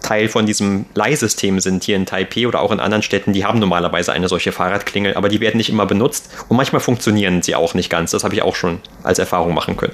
Teil 0.08 0.30
von 0.30 0.46
diesem 0.46 0.86
Leihsystem 0.94 1.60
sind 1.60 1.84
hier 1.84 1.98
in 1.98 2.06
Taipei 2.06 2.48
oder 2.48 2.62
auch 2.62 2.72
in 2.72 2.80
anderen 2.80 3.04
Städten, 3.04 3.34
die 3.34 3.44
haben 3.44 3.60
normalerweise 3.60 4.14
eine 4.14 4.30
solche 4.30 4.54
Fahrradklingel, 4.54 5.16
aber 5.16 5.28
die 5.28 5.42
werden 5.42 5.58
nicht 5.58 5.70
immer 5.70 5.86
benutzt 5.86 6.30
und 6.48 6.56
manchmal 6.56 6.80
funktionieren 6.80 7.42
sie 7.42 7.56
auch 7.56 7.74
nicht 7.74 7.90
ganz. 7.90 8.12
Das 8.12 8.24
habe 8.24 8.34
ich 8.34 8.42
auch 8.42 8.56
schon 8.56 8.80
als 9.04 9.20
Erfahrung 9.20 9.54
machen 9.54 9.76
können. 9.76 9.92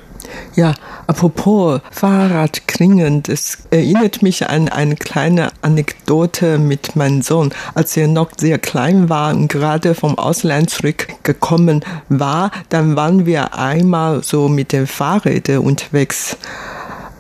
Ja, 0.56 0.76
apropos 1.08 1.82
Fahrradklingeln, 1.90 3.24
das 3.24 3.58
erinnert 3.72 4.22
mich 4.22 4.48
an 4.48 4.70
eine 4.70 4.96
kleine 4.96 5.50
Anekdote 5.64 6.60
mit 6.60 6.96
meinem 6.96 7.24
Sohn. 7.24 7.52
Als 7.74 7.98
er 7.98 8.08
noch 8.08 8.30
sehr 8.38 8.60
klein 8.60 9.10
war 9.10 9.34
und 9.34 9.48
gerade 9.48 9.96
vom 9.96 10.20
Ausland 10.20 10.70
zurückgekommen 10.70 11.84
war, 12.10 12.52
dann 12.70 12.96
waren 12.96 13.26
wir 13.26 13.56
einmal 13.56 14.24
so 14.24 14.48
mit 14.48 14.74
den 14.74 14.86
Fahrrädern 14.86 15.58
unterwegs. 15.60 16.38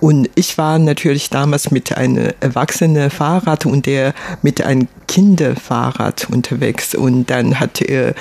Und 0.03 0.29
ich 0.35 0.57
war 0.57 0.79
natürlich 0.79 1.29
damals 1.29 1.71
mit 1.71 1.95
einem 1.95 2.33
erwachsenen 2.41 3.09
Fahrrad 3.09 3.65
und 3.65 3.85
der 3.85 4.13
mit 4.41 4.61
einem 4.61 4.89
Kinderfahrrad 5.07 6.27
unterwegs. 6.29 6.93
Und 6.93 7.29
dann 7.29 7.57
hat 7.61 7.81
er 7.81 8.13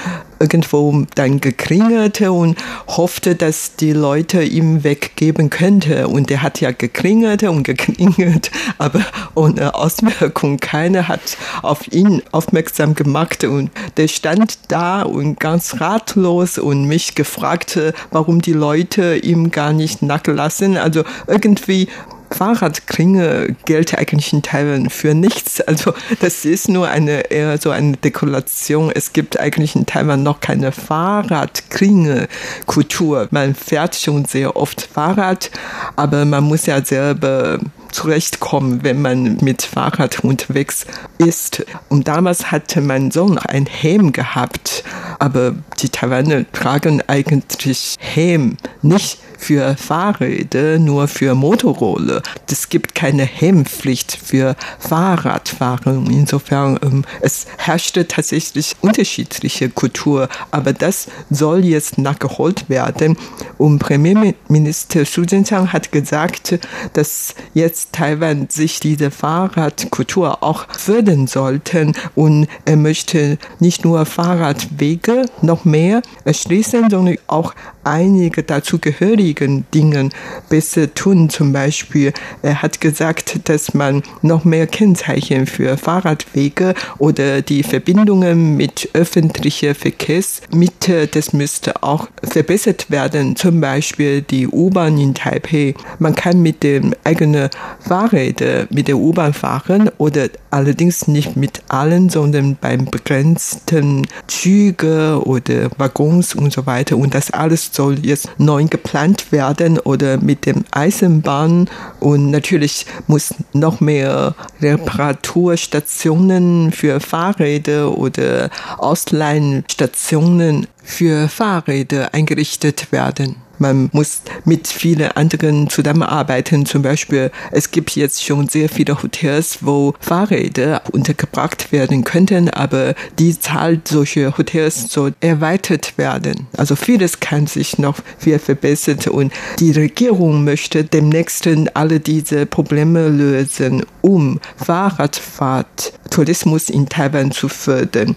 irgendwo 0.43 1.05
dann 1.15 1.41
geklingelt 1.41 2.21
und 2.21 2.59
hoffte, 2.89 3.37
dass 3.37 3.77
die 3.77 3.93
Leute 3.93 4.43
ihm 4.43 4.83
weggeben 4.83 5.49
könnte. 5.49 6.09
Und 6.09 6.31
er 6.31 6.43
hat 6.43 6.61
ja 6.61 6.73
geklingelt 6.73 7.45
und 7.45 7.63
geklingelt, 7.63 8.51
aber 8.79 9.01
ohne 9.35 9.75
Auswirkung. 9.75 10.59
Keiner 10.59 11.09
hat 11.09 11.37
auf 11.63 11.91
ihn 11.93 12.23
aufmerksam 12.33 12.95
gemacht 12.95 13.45
und 13.45 13.71
der 13.97 14.09
stand 14.09 14.59
da 14.69 15.03
und 15.03 15.39
ganz 15.39 15.81
ratlos 15.81 16.59
und 16.59 16.87
mich 16.87 17.15
gefragt, 17.15 17.79
warum 18.11 18.43
die 18.43 18.53
Leute 18.53 19.17
ihm 19.17 19.51
gar 19.53 19.73
nicht 19.73 20.03
nachlassen. 20.03 20.77
Also 20.77 21.05
irgendwie 21.29 21.89
Fahrradklinge 22.33 23.55
gilt 23.65 23.97
eigentlich 23.97 24.33
in 24.33 24.43
Taiwan 24.43 24.91
für 24.91 25.15
nichts. 25.15 25.61
Also 25.61 25.95
das 26.21 26.45
ist 26.45 26.69
nur 26.69 26.89
eine 26.89 27.31
eher 27.31 27.57
so 27.59 27.71
eine 27.71 27.97
Dekoration. 27.97 28.91
Es 28.95 29.13
gibt 29.13 29.39
eigentlich 29.39 29.77
in 29.77 29.87
Taiwan 29.87 30.23
noch 30.23 30.41
keine 30.41 30.73
Fahrradklinge-Kultur. 30.73 33.29
Man 33.31 33.55
fährt 33.55 33.95
schon 33.95 34.25
sehr 34.25 34.57
oft 34.57 34.81
Fahrrad, 34.83 35.51
aber 35.97 36.25
man 36.25 36.45
muss 36.45 36.65
ja 36.67 36.85
selber 36.85 37.59
zurechtkommen, 37.93 38.83
wenn 38.83 39.01
man 39.01 39.37
mit 39.41 39.63
Fahrrad 39.63 40.25
unterwegs 40.25 40.87
ist. 41.19 41.65
Und 41.89 42.09
damals 42.09 42.51
hatte 42.51 42.81
mein 42.81 43.11
Sohn 43.11 43.39
ein 43.39 43.67
Helm 43.67 44.13
gehabt, 44.13 44.85
aber 45.19 45.55
die 45.81 45.89
Taiwaner 45.89 46.51
tragen 46.53 47.03
eigentlich 47.07 47.97
Helm 47.99 48.57
nicht 48.83 49.19
für 49.43 49.77
Fahrräder, 49.77 50.79
nur 50.79 51.09
für 51.09 51.35
Motorroller. 51.35 52.23
Es 52.51 52.69
gibt 52.69 52.95
keine 52.95 53.25
Helmpflicht 53.25 54.17
für 54.23 54.55
Fahrradfahrer. 54.79 55.95
Insofern 56.11 56.79
ähm, 56.83 57.05
es 57.21 57.47
herrschte 57.59 58.07
tatsächlich 58.07 58.77
unterschiedliche 58.83 59.69
Kultur, 59.69 60.29
aber 60.53 60.73
das 60.73 61.09
soll 61.29 61.65
jetzt 61.65 61.99
nachgeholt 61.99 62.69
werden. 62.69 63.17
Und 63.59 63.81
Premierminister 63.81 65.03
Xu 65.05 65.23
Jinchang 65.23 65.73
hat 65.73 65.91
gesagt, 65.91 66.59
dass 66.93 67.35
jetzt 67.53 67.82
Taiwan 67.91 68.49
sich 68.51 68.81
diese 68.81 69.11
Fahrradkultur 69.11 70.43
auch 70.43 70.67
fördern 70.71 71.27
sollten. 71.27 71.95
Und 72.15 72.47
er 72.65 72.77
möchte 72.77 73.39
nicht 73.59 73.85
nur 73.85 74.07
Fahrradwege 74.07 75.27
noch 75.41 75.65
mehr 75.65 76.03
erschließen, 76.25 76.91
sondern 76.91 77.17
auch 77.27 77.55
einige 77.85 78.43
dazugehörigen 78.43 79.65
Dingen 79.75 80.11
besser 80.49 80.93
tun. 80.95 81.31
Zum 81.31 81.53
Beispiel, 81.53 82.13
er 82.43 82.63
hat 82.63 82.81
gesagt, 82.81 83.49
dass 83.49 83.75
man 83.75 84.03
noch 84.23 84.45
mehr 84.45 84.67
Kennzeichen 84.67 85.47
für 85.47 85.77
Fahrradwege 85.77 86.75
oder 86.99 87.43
die 87.43 87.63
Verbindungen 87.63 88.57
mit 88.57 88.91
öffentlichen 88.93 89.75
Verkehrsmitteln, 89.75 91.09
das 91.13 91.33
müsste 91.33 91.83
auch 91.83 92.09
verbessert 92.23 92.91
werden. 92.91 93.37
Zum 93.37 93.61
Beispiel 93.61 94.23
die 94.23 94.47
U-Bahn 94.49 94.99
in 94.99 95.15
Taipei. 95.15 95.75
Man 95.99 96.15
kann 96.15 96.43
mit 96.43 96.63
dem 96.63 96.95
eigenen 97.05 97.49
Fahrräder 97.81 98.67
mit 98.71 98.89
der 98.89 98.99
U-Bahn 98.99 99.33
fahren 99.33 99.91
oder 99.99 100.29
allerdings 100.51 101.09
nicht 101.09 101.37
mit 101.37 101.63
allen, 101.69 102.11
sondern 102.11 102.57
beim 102.61 102.85
begrenzten 102.85 104.07
Züge 104.27 105.21
oder 105.25 105.71
Waggons 105.79 106.35
und 106.35 106.53
so 106.53 106.67
weiter. 106.67 106.97
Und 106.97 107.15
das 107.15 107.31
alles 107.31 107.72
soll 107.75 108.05
jetzt 108.05 108.29
neu 108.39 108.65
geplant 108.65 109.33
werden 109.33 109.79
oder 109.79 110.19
mit 110.19 110.47
dem 110.47 110.65
Eisenbahn 110.71 111.69
und 112.01 112.31
natürlich 112.31 112.87
muss 113.07 113.35
noch 113.53 113.81
mehr 113.81 114.35
Reparaturstationen 114.61 116.73
für 116.73 117.01
Fahrräder 117.01 117.97
oder 117.97 118.51
Ausleihenstationen 118.79 120.67
für 120.83 121.29
Fahrräder 121.29 122.15
eingerichtet 122.15 122.93
werden. 122.93 123.37
Man 123.63 123.91
muss 123.93 124.23
mit 124.45 124.67
vielen 124.67 125.13
anderen 125.13 125.71
zusammenarbeiten. 125.71 126.67
Zum 126.67 126.83
Beispiel, 126.83 127.31
es 127.53 127.71
gibt 127.71 127.95
jetzt 127.95 128.25
schon 128.25 128.49
sehr 128.49 128.69
viele 128.69 129.01
Hotels, 129.01 129.59
wo 129.61 129.95
Fahrräder 130.01 130.83
untergebracht 130.91 131.71
werden 131.71 132.03
könnten, 132.03 132.51
aber 132.51 132.97
die 133.21 133.39
Zahl 133.39 133.81
solcher 133.85 134.37
Hotels 134.37 134.93
soll 134.93 135.15
erweitert 135.21 135.97
werden. 135.97 136.49
Also 136.57 136.75
vieles 136.75 137.21
kann 137.21 137.47
sich 137.47 137.79
noch 137.79 137.99
viel 138.19 138.41
verbessern 138.41 138.99
und 139.13 139.33
die 139.61 139.71
Regierung 139.71 140.43
möchte 140.43 140.83
demnächst 140.83 141.49
alle 141.75 142.01
diese 142.01 142.47
Probleme 142.47 143.09
lösen, 143.09 143.87
um 144.01 144.41
Fahrradfahrt 144.57 145.93
Tourismus 146.11 146.69
in 146.69 146.89
Taiwan 146.89 147.31
zu 147.31 147.49
fördern. 147.49 148.17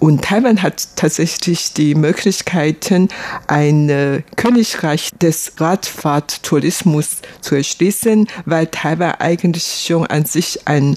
Und 0.00 0.22
Taiwan 0.22 0.62
hat 0.62 0.88
tatsächlich 0.96 1.72
die 1.74 1.94
Möglichkeiten, 1.94 3.08
ein 3.46 4.24
Königreich 4.36 4.85
des 5.20 5.52
Radfahrttourismus 5.58 7.18
zu 7.40 7.54
erschließen, 7.54 8.28
weil 8.44 8.66
Taiwan 8.68 9.14
eigentlich 9.18 9.84
schon 9.86 10.06
an 10.06 10.24
sich 10.24 10.66
ein 10.66 10.96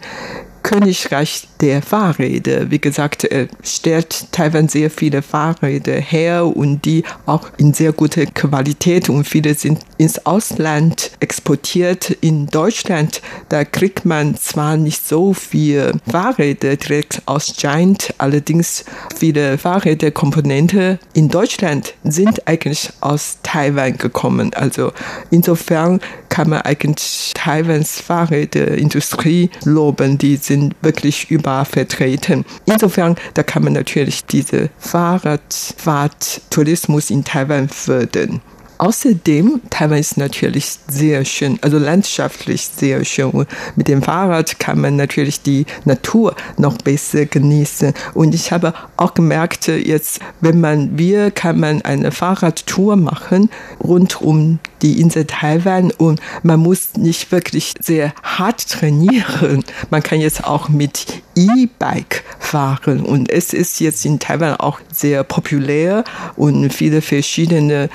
Königreich 0.64 1.48
der 1.62 1.82
Fahrräder. 1.82 2.72
Wie 2.72 2.80
gesagt, 2.80 3.28
stellt 3.64 4.32
Taiwan 4.32 4.68
sehr 4.68 4.90
viele 4.90 5.22
Fahrräder 5.22 5.94
her 5.94 6.46
und 6.46 6.86
die 6.86 7.04
auch 7.26 7.50
in 7.58 7.74
sehr 7.74 7.92
guter 7.92 8.26
Qualität 8.26 9.10
und 9.10 9.26
viele 9.26 9.54
sind 9.54 9.80
ins 9.98 10.26
Ausland 10.26 11.12
exportiert. 11.20 12.12
In 12.22 12.48
Deutschland, 12.48 13.22
da 13.50 13.66
kriegt 13.66 14.06
man 14.06 14.36
zwar 14.36 14.78
nicht 14.78 15.08
so 15.08 15.34
viele 15.34 15.94
Fahrräder 16.10 16.76
direkt 16.78 17.22
aus 17.26 17.56
Giant, 17.58 18.14
allerdings 18.18 18.86
viele 19.18 19.58
Fahrräderkomponente 19.58 21.00
in 21.14 21.30
Deutschland 21.30 21.94
sind 22.04 22.48
eigentlich 22.48 22.90
aus 23.02 23.40
Taiwan 23.44 23.98
gekommen. 23.98 24.54
Also 24.54 24.94
insofern 25.32 26.00
kann 26.30 26.50
man 26.50 26.62
eigentlich 26.62 27.32
Taiwans 27.34 28.00
Fahrräderindustrie 28.00 29.50
loben. 29.66 30.18
Die 30.18 30.38
sind 30.38 30.76
wirklich 30.82 31.30
überall 31.30 31.66
vertreten. 31.66 32.46
Insofern, 32.66 33.18
da 33.34 33.44
kann 33.44 33.64
man 33.64 33.74
natürlich 33.74 34.24
diese 34.26 34.70
Fahrradfahrttourismus 34.80 37.10
in 37.10 37.24
Taiwan 37.24 37.70
fördern. 37.70 38.42
Außerdem, 38.80 39.60
Taiwan 39.70 39.98
ist 39.98 40.16
natürlich 40.16 40.78
sehr 40.88 41.26
schön, 41.26 41.60
also 41.62 41.78
landschaftlich 41.78 42.66
sehr 42.66 43.04
schön. 43.04 43.46
Mit 43.76 43.90
dem 43.90 44.02
Fahrrad 44.02 44.58
kann 44.58 44.80
man 44.80 44.96
natürlich 44.96 45.42
die 45.42 45.66
Natur 45.84 46.34
noch 46.58 46.78
besser 46.78 47.26
genießen. 47.26 47.94
Und 48.14 48.34
ich 48.34 48.54
habe 48.54 48.74
auch 48.96 49.14
gemerkt, 49.14 49.68
jetzt, 49.68 50.22
wenn 50.40 50.62
man 50.62 50.98
will, 50.98 51.30
kann 51.30 51.60
man 51.60 51.82
eine 51.82 52.14
Fahrradtour 52.14 52.96
machen 52.96 53.50
rund 53.84 54.22
um 54.22 54.60
die 54.82 55.02
Insel 55.02 55.26
Taiwan 55.26 55.92
und 55.92 56.22
man 56.44 56.62
muss 56.62 56.94
nicht 56.96 57.34
wirklich 57.34 57.74
sehr 57.82 58.14
hart 58.24 58.66
trainieren. 58.70 59.66
Man 59.90 60.04
kann 60.04 60.22
jetzt 60.22 60.46
auch 60.46 60.70
mit 60.70 61.22
E-Bike 61.36 62.24
fahren 62.40 63.02
und 63.02 63.30
es 63.30 63.52
ist 63.54 63.82
jetzt 63.82 64.06
in 64.06 64.20
Taiwan 64.20 64.56
auch 64.56 64.80
sehr 64.90 65.26
populär 65.26 66.06
und 66.38 66.74
viele 66.74 67.02
verschiedene 67.02 67.90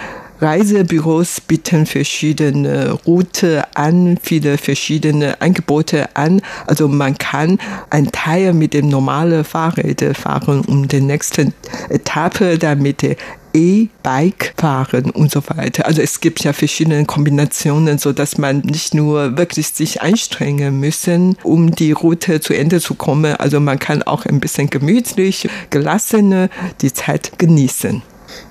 Reisebüros 0.44 1.40
bieten 1.40 1.86
verschiedene 1.86 2.90
Route 3.06 3.64
an, 3.74 4.18
viele 4.22 4.58
verschiedene 4.58 5.40
Angebote 5.40 6.14
an. 6.14 6.42
Also 6.66 6.86
man 6.86 7.16
kann 7.16 7.58
ein 7.88 8.12
Teil 8.12 8.52
mit 8.52 8.74
dem 8.74 8.90
normalen 8.90 9.42
Fahrrad 9.42 10.04
fahren 10.14 10.60
und 10.60 10.92
die 10.92 11.00
nächste 11.00 11.54
Etappe 11.88 12.58
dann 12.58 12.82
mit 12.82 13.00
der 13.00 13.16
E-Bike 13.54 14.52
fahren 14.58 15.12
und 15.12 15.30
so 15.30 15.42
weiter. 15.48 15.86
Also 15.86 16.02
es 16.02 16.20
gibt 16.20 16.44
ja 16.44 16.52
verschiedene 16.52 17.06
Kombinationen, 17.06 17.96
so 17.96 18.12
dass 18.12 18.36
man 18.36 18.58
nicht 18.58 18.92
nur 18.92 19.38
wirklich 19.38 19.68
sich 19.68 20.02
anstrengen 20.02 20.78
müssen, 20.78 21.38
um 21.42 21.74
die 21.74 21.92
Route 21.92 22.40
zu 22.40 22.52
Ende 22.52 22.82
zu 22.82 22.96
kommen. 22.96 23.34
Also 23.36 23.60
man 23.60 23.78
kann 23.78 24.02
auch 24.02 24.26
ein 24.26 24.40
bisschen 24.40 24.68
gemütlich, 24.68 25.48
gelassener 25.70 26.50
die 26.82 26.92
Zeit 26.92 27.38
genießen. 27.38 28.02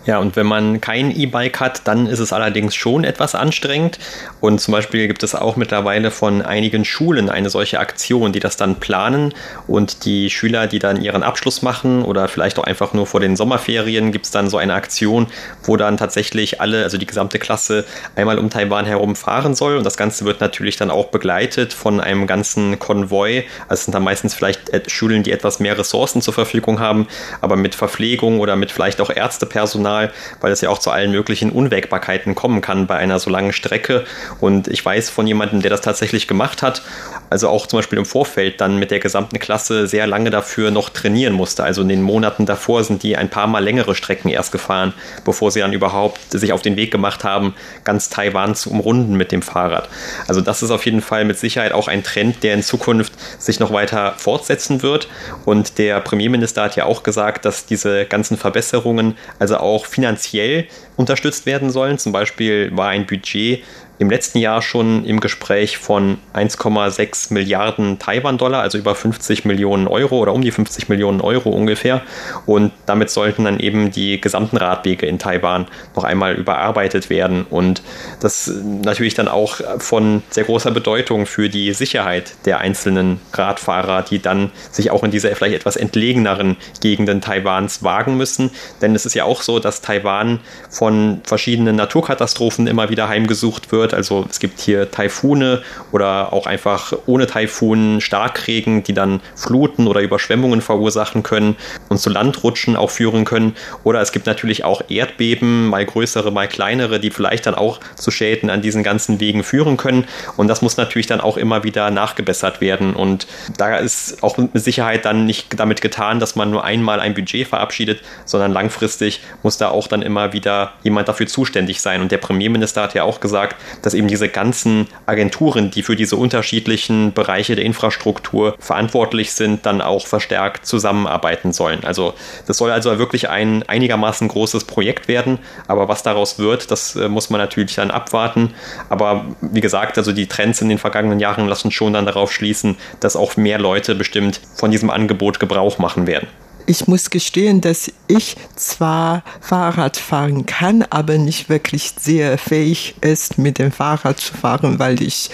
Ja, 0.06 0.18
und 0.18 0.36
wenn 0.36 0.46
man 0.46 0.82
kein 0.82 1.12
E-Bike 1.12 1.60
hat, 1.62 1.88
dann 1.88 2.08
ist 2.08 2.20
es 2.20 2.34
allerdings 2.34 2.76
schon 2.76 3.06
etwas 3.06 3.36
anstrengend. 3.36 4.00
Und 4.42 4.60
zum 4.60 4.74
Beispiel 4.74 5.08
gibt 5.08 5.24
es 5.24 5.34
auch 5.34 5.56
mittlerweile 5.56 6.12
von 6.12 6.42
einigen 6.42 6.84
Schulen 6.84 7.30
eine 7.30 7.50
solche 7.50 7.80
Aktion, 7.80 8.34
die 8.34 8.42
das 8.42 8.58
dann 8.58 8.82
planen. 8.82 9.34
Und 9.66 10.04
die 10.04 10.30
Schüler, 10.30 10.68
die 10.68 10.80
dann 10.80 11.02
ihren 11.02 11.24
Abschluss 11.24 11.62
machen 11.62 12.04
oder 12.04 12.28
vielleicht 12.28 12.60
auch 12.60 12.66
einfach 12.66 12.94
nur 12.94 13.08
vor 13.08 13.22
den 13.22 13.38
Sommerferien, 13.38 14.12
gibt 14.12 14.26
es 14.26 14.32
dann 14.32 14.50
so 14.50 14.58
eine 14.58 14.74
Aktion, 14.74 15.28
wo 15.64 15.78
dann 15.78 15.96
tatsächlich 15.96 16.60
alle, 16.60 16.84
also 16.84 16.98
die 16.98 17.06
gesamte 17.06 17.40
Klasse, 17.40 17.86
einmal 18.16 18.40
um 18.40 18.50
Taiwan 18.50 18.86
herum 18.86 19.16
fahren 19.16 19.56
soll. 19.56 19.78
Und 19.78 19.86
das 19.86 19.96
Ganze 19.96 20.26
wird 20.26 20.42
natürlich 20.42 20.76
dann 20.76 20.92
auch 20.92 21.08
begleitet 21.08 21.72
von 21.74 22.02
einem 22.02 22.28
ganzen 22.28 22.78
Konvoi. 22.78 23.46
Also 23.70 23.76
es 23.76 23.86
sind 23.86 23.94
dann 23.94 24.04
meistens 24.04 24.34
vielleicht 24.34 24.92
Schulen, 24.92 25.24
die 25.24 25.32
etwas 25.32 25.62
mehr 25.62 25.78
Ressourcen 25.78 26.22
zur 26.22 26.34
Verfügung 26.34 26.80
haben, 26.80 27.08
aber 27.40 27.56
mit 27.56 27.74
Verpflegung 27.74 28.42
oder 28.42 28.58
mit 28.58 28.72
vielleicht 28.72 29.00
auch 29.00 29.10
Ärztepersonal 29.10 29.73
Personal, 29.74 30.12
weil 30.40 30.52
es 30.52 30.62
ja 30.62 30.70
auch 30.70 30.78
zu 30.78 30.92
allen 30.92 31.12
möglichen 31.12 31.50
Unwägbarkeiten 31.50 32.36
kommen 32.36 32.62
kann 32.62 32.86
bei 32.86 32.96
einer 32.96 33.20
so 33.20 33.30
langen 33.30 33.54
Strecke. 33.54 34.06
Und 34.40 34.68
ich 34.68 34.86
weiß 34.86 35.10
von 35.10 35.26
jemandem, 35.26 35.62
der 35.62 35.72
das 35.72 35.82
tatsächlich 35.82 36.28
gemacht 36.28 36.62
hat, 36.62 36.84
also 37.32 37.50
auch 37.50 37.66
zum 37.66 37.80
Beispiel 37.80 37.98
im 37.98 38.06
Vorfeld 38.06 38.62
dann 38.62 38.78
mit 38.78 38.92
der 38.92 39.00
gesamten 39.00 39.40
Klasse 39.40 39.88
sehr 39.88 40.06
lange 40.06 40.30
dafür 40.30 40.70
noch 40.70 40.90
trainieren 40.90 41.34
musste. 41.34 41.64
Also 41.64 41.82
in 41.82 41.90
den 41.90 42.04
Monaten 42.04 42.46
davor 42.46 42.84
sind 42.84 43.02
die 43.02 43.18
ein 43.18 43.30
paar 43.30 43.48
Mal 43.48 43.64
längere 43.64 43.96
Strecken 43.96 44.30
erst 44.30 44.52
gefahren, 44.52 44.94
bevor 45.26 45.50
sie 45.50 45.62
dann 45.62 45.74
überhaupt 45.74 46.20
sich 46.32 46.54
auf 46.54 46.62
den 46.62 46.76
Weg 46.76 46.92
gemacht 46.92 47.24
haben, 47.24 47.56
ganz 47.84 48.10
Taiwan 48.10 48.54
zu 48.54 48.70
umrunden 48.70 49.16
mit 49.16 49.32
dem 49.32 49.42
Fahrrad. 49.42 49.90
Also 50.28 50.42
das 50.42 50.62
ist 50.62 50.70
auf 50.70 50.86
jeden 50.86 51.02
Fall 51.02 51.26
mit 51.26 51.40
Sicherheit 51.40 51.72
auch 51.72 51.88
ein 51.88 52.04
Trend, 52.04 52.44
der 52.44 52.54
in 52.54 52.62
Zukunft 52.62 53.14
sich 53.40 53.60
noch 53.60 53.74
weiter 53.74 54.14
fortsetzen 54.18 54.84
wird. 54.84 55.08
Und 55.46 55.80
der 55.80 56.00
Premierminister 56.02 56.62
hat 56.62 56.76
ja 56.76 56.86
auch 56.86 57.02
gesagt, 57.02 57.46
dass 57.46 57.66
diese 57.66 58.06
ganzen 58.06 58.38
Verbesserungen 58.38 59.18
also 59.40 59.53
auch 59.62 59.86
finanziell 59.86 60.68
unterstützt 60.98 61.46
werden 61.46 61.70
sollen. 61.70 61.98
Zum 61.98 62.12
Beispiel 62.12 62.76
war 62.76 62.90
ein 62.90 63.06
Budget 63.06 63.64
im 64.00 64.10
letzten 64.10 64.40
Jahr 64.40 64.62
schon 64.62 65.06
im 65.06 65.20
Gespräch 65.20 65.78
von 65.78 66.18
1,6 66.34 67.32
Milliarden 67.32 68.00
Taiwan-Dollar, 68.00 68.62
also 68.62 68.78
über 68.78 68.96
50 68.96 69.46
Millionen 69.46 69.88
Euro 69.88 70.18
oder 70.18 70.34
um 70.34 70.42
die 70.42 70.52
50 70.52 70.90
Millionen 70.90 71.22
Euro 71.22 71.50
ungefähr. 71.50 72.02
Und 72.46 72.72
damit 72.88 73.12
sollten 73.12 73.46
dann 73.46 73.60
eben 73.60 73.92
die 73.92 74.20
gesamten 74.20 74.58
Radwege 74.58 75.06
in 75.06 75.20
Taiwan 75.20 75.68
noch 75.96 76.04
einmal 76.04 76.34
überarbeitet 76.34 77.10
werden. 77.12 77.46
Und 77.48 77.84
das 78.20 78.52
natürlich 78.64 79.14
dann 79.14 79.28
auch 79.28 79.62
von 79.78 80.24
sehr 80.32 80.46
großer 80.46 80.72
Bedeutung 80.72 81.28
für 81.28 81.50
die 81.50 81.72
Sicherheit 81.74 82.34
der 82.46 82.60
einzelnen 82.60 83.20
Radfahrer, 83.32 84.02
die 84.02 84.20
dann 84.20 84.52
sich 84.72 84.90
auch 84.90 85.04
in 85.04 85.12
diese 85.12 85.34
vielleicht 85.36 85.56
etwas 85.56 85.76
entlegeneren 85.76 86.58
Gegenden 86.82 87.22
Taiwans 87.22 87.84
wagen 87.84 88.18
müssen. 88.18 88.50
Denn 88.82 88.96
es 88.96 89.06
ist 89.06 89.14
ja 89.14 89.26
auch 89.26 89.44
so, 89.44 89.60
dass 89.60 89.82
Taiwan 89.82 90.40
von 90.70 91.22
verschiedenen 91.24 91.76
Naturkatastrophen 91.76 92.66
immer 92.66 92.90
wieder 92.90 93.08
heimgesucht 93.08 93.72
wird 93.72 93.83
wird. 93.84 93.94
Also 93.94 94.26
es 94.30 94.40
gibt 94.40 94.62
hier 94.62 94.90
Taifune 94.90 95.62
oder 95.92 96.32
auch 96.32 96.48
einfach 96.48 96.94
ohne 97.06 97.28
Taifun 97.28 98.00
Starkregen, 98.00 98.84
die 98.84 98.94
dann 98.94 99.22
Fluten 99.36 99.88
oder 99.88 100.00
Überschwemmungen 100.00 100.62
verursachen 100.62 101.22
können 101.22 101.58
und 101.90 102.00
zu 102.00 102.10
Landrutschen 102.10 102.76
auch 102.78 102.90
führen 102.90 103.26
können. 103.26 103.56
Oder 103.84 104.02
es 104.02 104.14
gibt 104.14 104.26
natürlich 104.26 104.64
auch 104.64 104.82
Erdbeben, 104.90 105.68
mal 105.68 105.86
größere, 105.86 106.32
mal 106.32 106.48
kleinere, 106.48 107.00
die 107.00 107.12
vielleicht 107.12 107.46
dann 107.46 107.56
auch 107.56 107.80
zu 107.96 108.10
Schäden 108.10 108.50
an 108.50 108.62
diesen 108.62 108.84
ganzen 108.84 109.20
Wegen 109.20 109.44
führen 109.44 109.76
können. 109.76 110.06
Und 110.38 110.48
das 110.48 110.62
muss 110.62 110.78
natürlich 110.78 111.08
dann 111.08 111.20
auch 111.20 111.36
immer 111.36 111.64
wieder 111.64 111.92
nachgebessert 111.92 112.62
werden. 112.62 112.96
Und 112.96 113.28
da 113.58 113.78
ist 113.78 114.24
auch 114.24 114.38
mit 114.38 114.64
Sicherheit 114.64 115.04
dann 115.04 115.26
nicht 115.26 115.60
damit 115.60 115.82
getan, 115.82 116.22
dass 116.22 116.36
man 116.36 116.50
nur 116.50 116.64
einmal 116.64 117.02
ein 117.02 117.14
Budget 117.14 117.48
verabschiedet, 117.48 118.02
sondern 118.26 118.54
langfristig 118.54 119.22
muss 119.44 119.58
da 119.58 119.70
auch 119.70 119.88
dann 119.88 120.02
immer 120.02 120.32
wieder 120.32 120.74
jemand 120.84 121.10
dafür 121.10 121.28
zuständig 121.28 121.82
sein. 121.82 122.02
Und 122.02 122.12
der 122.12 122.18
Premierminister 122.18 122.84
hat 122.84 122.94
ja 122.94 123.04
auch 123.04 123.20
gesagt, 123.20 123.58
dass 123.82 123.94
eben 123.94 124.08
diese 124.08 124.30
ganzen 124.30 124.88
Agenturen, 125.06 125.72
die 125.72 125.84
für 125.84 125.96
diese 125.96 126.16
unterschiedlichen 126.16 127.14
Bereiche 127.14 127.56
der 127.56 127.66
Infrastruktur 127.66 128.56
verantwortlich 128.60 129.34
sind, 129.34 129.66
dann 129.66 129.82
auch 129.82 130.08
verstärkt 130.08 130.66
zusammenarbeiten 130.66 131.54
sollen. 131.54 131.84
Also 131.84 132.14
das 132.48 132.58
soll 132.58 132.72
also 132.72 132.98
wirklich 133.00 133.30
ein 133.30 133.64
einigermaßen 133.64 134.28
großes 134.28 134.66
Projekt 134.66 135.08
werden, 135.08 135.40
aber 135.68 135.88
was 135.88 136.04
daraus 136.04 136.40
wird, 136.40 136.72
das 136.72 136.96
äh, 136.96 137.10
muss 137.10 137.30
man 137.30 137.40
natürlich 137.40 137.76
dann 137.76 137.92
abwarten. 137.92 138.54
Aber 138.90 139.26
wie 139.42 139.62
gesagt, 139.62 139.98
also 139.98 140.12
die 140.12 140.28
Trends 140.28 140.62
in 140.62 140.70
den 140.70 140.78
vergangenen 140.78 141.20
Jahren 141.20 141.48
lassen 141.48 141.72
schon 141.72 141.94
dann 141.94 142.06
darauf 142.06 142.32
schließen, 142.32 142.78
dass 143.00 143.16
auch 143.16 143.38
mehr 143.38 143.60
Leute 143.60 143.96
bestimmt 143.96 144.40
von 144.56 144.72
diesem 144.72 144.90
Angebot 144.90 145.40
Gebrauch 145.40 145.78
machen 145.80 146.08
werden. 146.08 146.28
Ich 146.66 146.88
muss 146.88 147.10
gestehen, 147.10 147.60
dass 147.60 147.92
ich 148.08 148.38
zwar 148.56 149.24
Fahrrad 149.42 149.98
fahren 149.98 150.46
kann, 150.46 150.84
aber 150.90 151.18
nicht 151.18 151.50
wirklich 151.50 151.94
sehr 152.00 152.38
fähig 152.38 152.96
ist, 153.02 153.38
mit 153.38 153.60
dem 153.60 153.72
Fahrrad 153.72 154.20
zu 154.20 154.34
fahren, 154.34 154.80
weil 154.80 155.02
ich 155.02 155.30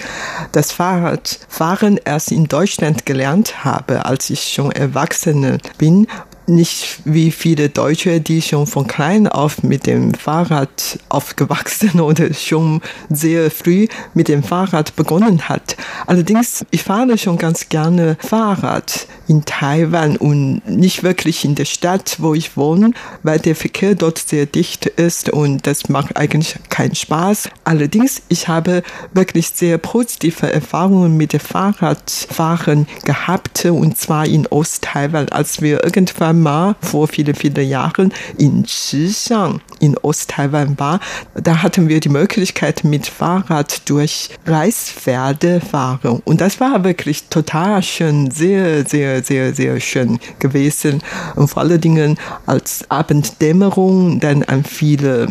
das 0.52 0.72
Fahrradfahren 0.72 2.00
erst 2.04 2.32
in 2.32 2.48
Deutschland 2.48 3.06
gelernt 3.06 3.64
habe, 3.64 4.06
als 4.06 4.30
ich 4.30 4.52
schon 4.52 4.72
Erwachsene 4.72 5.58
bin 5.78 6.08
nicht 6.50 7.00
wie 7.04 7.30
viele 7.30 7.68
Deutsche, 7.68 8.20
die 8.20 8.42
schon 8.42 8.66
von 8.66 8.86
klein 8.86 9.28
auf 9.28 9.62
mit 9.62 9.86
dem 9.86 10.12
Fahrrad 10.14 10.98
aufgewachsen 11.08 12.00
oder 12.00 12.34
schon 12.34 12.80
sehr 13.08 13.50
früh 13.50 13.86
mit 14.14 14.28
dem 14.28 14.42
Fahrrad 14.42 14.96
begonnen 14.96 15.48
hat. 15.48 15.76
Allerdings, 16.06 16.64
ich 16.70 16.82
fahre 16.82 17.16
schon 17.16 17.38
ganz 17.38 17.68
gerne 17.68 18.16
Fahrrad 18.20 19.06
in 19.28 19.44
Taiwan 19.44 20.16
und 20.16 20.62
nicht 20.66 21.02
wirklich 21.02 21.44
in 21.44 21.54
der 21.54 21.64
Stadt, 21.64 22.16
wo 22.18 22.34
ich 22.34 22.56
wohne, 22.56 22.90
weil 23.22 23.38
der 23.38 23.54
Verkehr 23.54 23.94
dort 23.94 24.18
sehr 24.18 24.46
dicht 24.46 24.86
ist 24.86 25.30
und 25.30 25.66
das 25.66 25.88
macht 25.88 26.16
eigentlich 26.16 26.56
keinen 26.68 26.94
Spaß. 26.94 27.48
Allerdings, 27.64 28.22
ich 28.28 28.48
habe 28.48 28.82
wirklich 29.14 29.50
sehr 29.54 29.78
positive 29.78 30.52
Erfahrungen 30.52 31.16
mit 31.16 31.32
dem 31.32 31.40
Fahrradfahren 31.40 32.88
gehabt 33.04 33.64
und 33.64 33.96
zwar 33.96 34.26
in 34.26 34.46
Ost-Taiwan, 34.48 35.28
als 35.28 35.62
wir 35.62 35.84
irgendwann 35.84 36.39
mal 36.42 36.76
vor 36.80 37.08
vielen, 37.08 37.34
vielen 37.34 37.68
Jahren 37.68 38.12
in 38.38 38.64
Zhishan 38.64 39.60
in 39.80 39.96
Ost-Taiwan 39.98 40.78
war. 40.78 41.00
Da 41.34 41.62
hatten 41.62 41.88
wir 41.88 42.00
die 42.00 42.08
Möglichkeit, 42.08 42.84
mit 42.84 43.06
Fahrrad 43.06 43.88
durch 43.88 44.30
Reispferde 44.46 45.60
fahren. 45.60 46.22
Und 46.24 46.40
das 46.40 46.60
war 46.60 46.84
wirklich 46.84 47.28
total 47.28 47.82
schön, 47.82 48.30
sehr, 48.30 48.86
sehr, 48.86 49.22
sehr, 49.22 49.54
sehr 49.54 49.80
schön 49.80 50.18
gewesen. 50.38 51.02
Und 51.36 51.48
vor 51.48 51.62
allen 51.62 51.80
Dingen 51.80 52.18
als 52.46 52.84
Abenddämmerung 52.90 54.20
dann 54.20 54.42
an 54.42 54.64
viele 54.64 55.28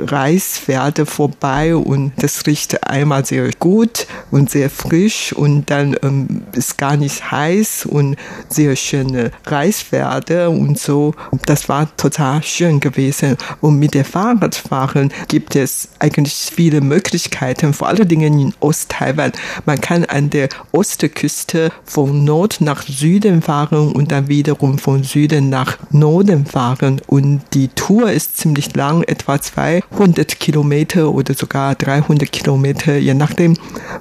Reispferde 0.00 1.06
vorbei 1.06 1.74
und 1.74 2.12
das 2.16 2.46
riecht 2.46 2.86
einmal 2.86 3.24
sehr 3.24 3.50
gut 3.58 4.06
und 4.30 4.50
sehr 4.50 4.70
frisch 4.70 5.32
und 5.32 5.70
dann 5.70 5.96
ähm, 6.02 6.42
ist 6.52 6.78
gar 6.78 6.96
nicht 6.96 7.30
heiß 7.30 7.86
und 7.86 8.16
sehr 8.48 8.76
schöne 8.76 9.30
Reispferde 9.46 10.50
und 10.50 10.78
so. 10.78 11.14
Das 11.46 11.68
war 11.68 11.94
total 11.96 12.42
schön 12.42 12.80
gewesen. 12.80 13.36
Und 13.60 13.78
mit 13.78 13.94
der 13.94 14.04
Fahrradfahren 14.04 15.12
gibt 15.28 15.56
es 15.56 15.88
eigentlich 15.98 16.34
viele 16.54 16.80
Möglichkeiten, 16.80 17.72
vor 17.72 17.88
allen 17.88 18.08
Dingen 18.08 18.38
in 18.38 18.54
Osttaiwan. 18.60 19.32
Man 19.66 19.80
kann 19.80 20.04
an 20.04 20.30
der 20.30 20.48
Ostküste 20.72 21.70
von 21.84 22.24
Nord 22.24 22.60
nach 22.60 22.82
Süden 22.82 23.42
fahren 23.42 23.92
und 23.92 24.12
dann 24.12 24.28
wiederum 24.28 24.78
von 24.78 25.04
Süden 25.04 25.50
nach 25.50 25.78
Norden 25.90 26.46
fahren 26.46 27.00
und 27.06 27.42
die 27.54 27.68
Tour 27.68 28.10
ist 28.10 28.36
ziemlich 28.36 28.74
lang, 28.74 29.02
etwa 29.02 29.40
zwei 29.40 29.69
200 29.78 30.38
Kilometer 30.38 31.12
oder 31.12 31.34
sogar 31.34 31.74
300 31.74 32.30
Kilometer, 32.30 32.96
je 32.96 33.14
nachdem 33.14 33.56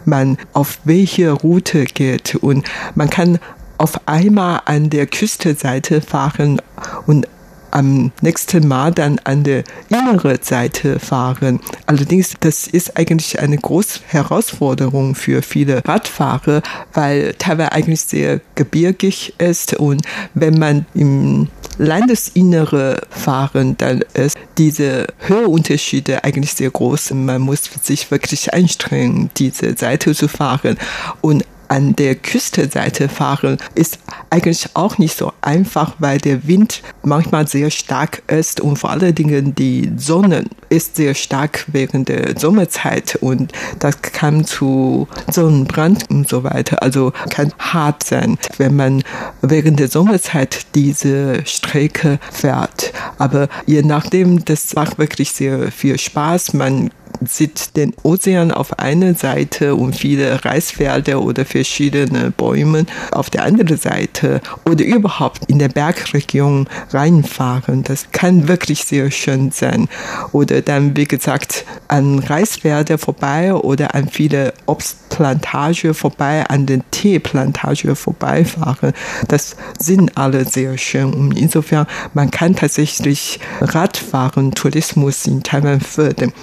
man 0.05 0.37
auf 0.53 0.79
welche 0.83 1.31
Route 1.31 1.85
geht. 1.85 2.35
Und 2.35 2.67
man 2.95 3.09
kann 3.09 3.39
auf 3.77 4.07
einmal 4.07 4.61
an 4.65 4.89
der 4.89 5.07
Küstenseite 5.07 6.01
fahren 6.01 6.61
und 7.07 7.27
am 7.71 8.11
nächsten 8.21 8.67
Mal 8.67 8.91
dann 8.91 9.19
an 9.23 9.43
der 9.43 9.63
inneren 9.89 10.39
Seite 10.41 10.99
fahren. 10.99 11.59
Allerdings, 11.85 12.33
das 12.39 12.67
ist 12.67 12.97
eigentlich 12.97 13.39
eine 13.39 13.57
große 13.57 13.99
Herausforderung 14.07 15.15
für 15.15 15.41
viele 15.41 15.83
Radfahrer, 15.85 16.61
weil 16.93 17.33
Taiwan 17.37 17.69
eigentlich 17.69 18.01
sehr 18.01 18.41
gebirgig 18.55 19.33
ist 19.37 19.73
und 19.75 20.03
wenn 20.33 20.57
man 20.57 20.85
im 20.93 21.47
Landesinnere 21.79 23.01
fahren, 23.09 23.77
dann 23.77 24.03
ist 24.13 24.37
diese 24.57 25.07
Höheunterschiede 25.19 26.23
eigentlich 26.25 26.53
sehr 26.53 26.69
groß. 26.69 27.11
Man 27.11 27.41
muss 27.41 27.69
sich 27.81 28.11
wirklich 28.11 28.53
anstrengen, 28.53 29.29
diese 29.37 29.77
Seite 29.77 30.13
zu 30.13 30.27
fahren. 30.27 30.77
Und 31.21 31.45
an 31.69 31.95
der 31.95 32.15
Küstenseite 32.15 33.07
fahren 33.07 33.57
ist 33.75 33.99
eigentlich 34.29 34.69
auch 34.73 34.97
nicht 34.97 35.15
so 35.15 35.31
einfach, 35.41 35.95
weil 35.99 36.17
der 36.17 36.47
Wind 36.47 36.81
manchmal 37.03 37.47
sehr 37.47 37.69
stark 37.71 38.23
ist 38.27 38.59
und 38.59 38.77
vor 38.77 38.89
allen 38.89 39.15
Dingen 39.15 39.55
die 39.55 39.91
Sonne 39.95 40.45
ist 40.69 40.95
sehr 40.95 41.13
stark 41.13 41.65
während 41.67 42.09
der 42.09 42.37
Sommerzeit 42.37 43.17
und 43.21 43.53
das 43.79 44.01
kann 44.01 44.45
zu 44.45 45.07
Sonnenbrand 45.31 46.09
und 46.09 46.27
so 46.27 46.43
weiter. 46.43 46.81
Also 46.81 47.13
kann 47.29 47.53
hart 47.59 48.03
sein, 48.03 48.37
wenn 48.57 48.75
man 48.75 49.03
während 49.41 49.79
der 49.79 49.87
Sommerzeit 49.87 50.65
diese 50.75 51.45
Strecke 51.45 52.19
fährt. 52.31 52.93
Aber 53.17 53.47
je 53.65 53.81
nachdem, 53.83 54.43
das 54.45 54.73
macht 54.75 54.97
wirklich 54.97 55.31
sehr 55.31 55.71
viel 55.71 55.97
Spaß. 55.97 56.53
Man 56.53 56.91
sieht 57.25 57.75
den 57.75 57.93
Ozean 58.03 58.51
auf 58.51 58.79
einer 58.79 59.13
Seite 59.13 59.75
und 59.75 59.95
viele 59.95 60.43
Reisfelder 60.45 61.21
oder 61.21 61.45
verschiedene 61.45 62.31
Bäume 62.31 62.85
auf 63.11 63.29
der 63.29 63.43
anderen 63.43 63.77
Seite 63.77 64.41
oder 64.65 64.83
überhaupt 64.83 65.45
in 65.45 65.59
der 65.59 65.69
Bergregion 65.69 66.67
reinfahren. 66.91 67.83
Das 67.83 68.11
kann 68.11 68.47
wirklich 68.47 68.83
sehr 68.83 69.11
schön 69.11 69.51
sein. 69.51 69.87
Oder 70.31 70.61
dann, 70.61 70.95
wie 70.95 71.05
gesagt, 71.05 71.65
an 71.87 72.19
Reisfelder 72.19 72.97
vorbei 72.97 73.53
oder 73.53 73.95
an 73.95 74.09
viele 74.09 74.53
Obstplantage 74.65 75.93
vorbei, 75.93 76.45
an 76.47 76.65
den 76.65 76.83
Teeplantage 76.91 77.95
vorbeifahren. 77.95 78.93
Das 79.27 79.55
sind 79.79 80.17
alle 80.17 80.45
sehr 80.45 80.77
schön. 80.77 81.13
Und 81.13 81.37
insofern, 81.37 81.87
man 82.13 82.31
kann 82.31 82.55
tatsächlich 82.55 83.39
Radfahren, 83.61 84.51
Tourismus 84.51 85.25
in 85.25 85.43
Taiwan 85.43 85.81
fördern. 85.81 86.33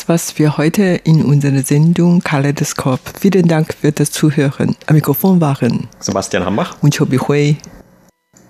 Das, 0.00 0.08
was 0.08 0.38
wir 0.38 0.56
heute 0.56 0.98
in 1.04 1.22
unserer 1.22 1.62
Sendung 1.62 2.22
Kaleidoskop. 2.22 3.00
Vielen 3.20 3.48
Dank 3.48 3.74
für 3.74 3.92
das 3.92 4.10
Zuhören. 4.10 4.74
Am 4.86 4.94
Mikrofon 4.94 5.42
waren 5.42 5.88
Sebastian 5.98 6.46
Hambach 6.46 6.78
und 6.80 6.96
Chobi 6.96 7.18
Hui. 7.18 7.58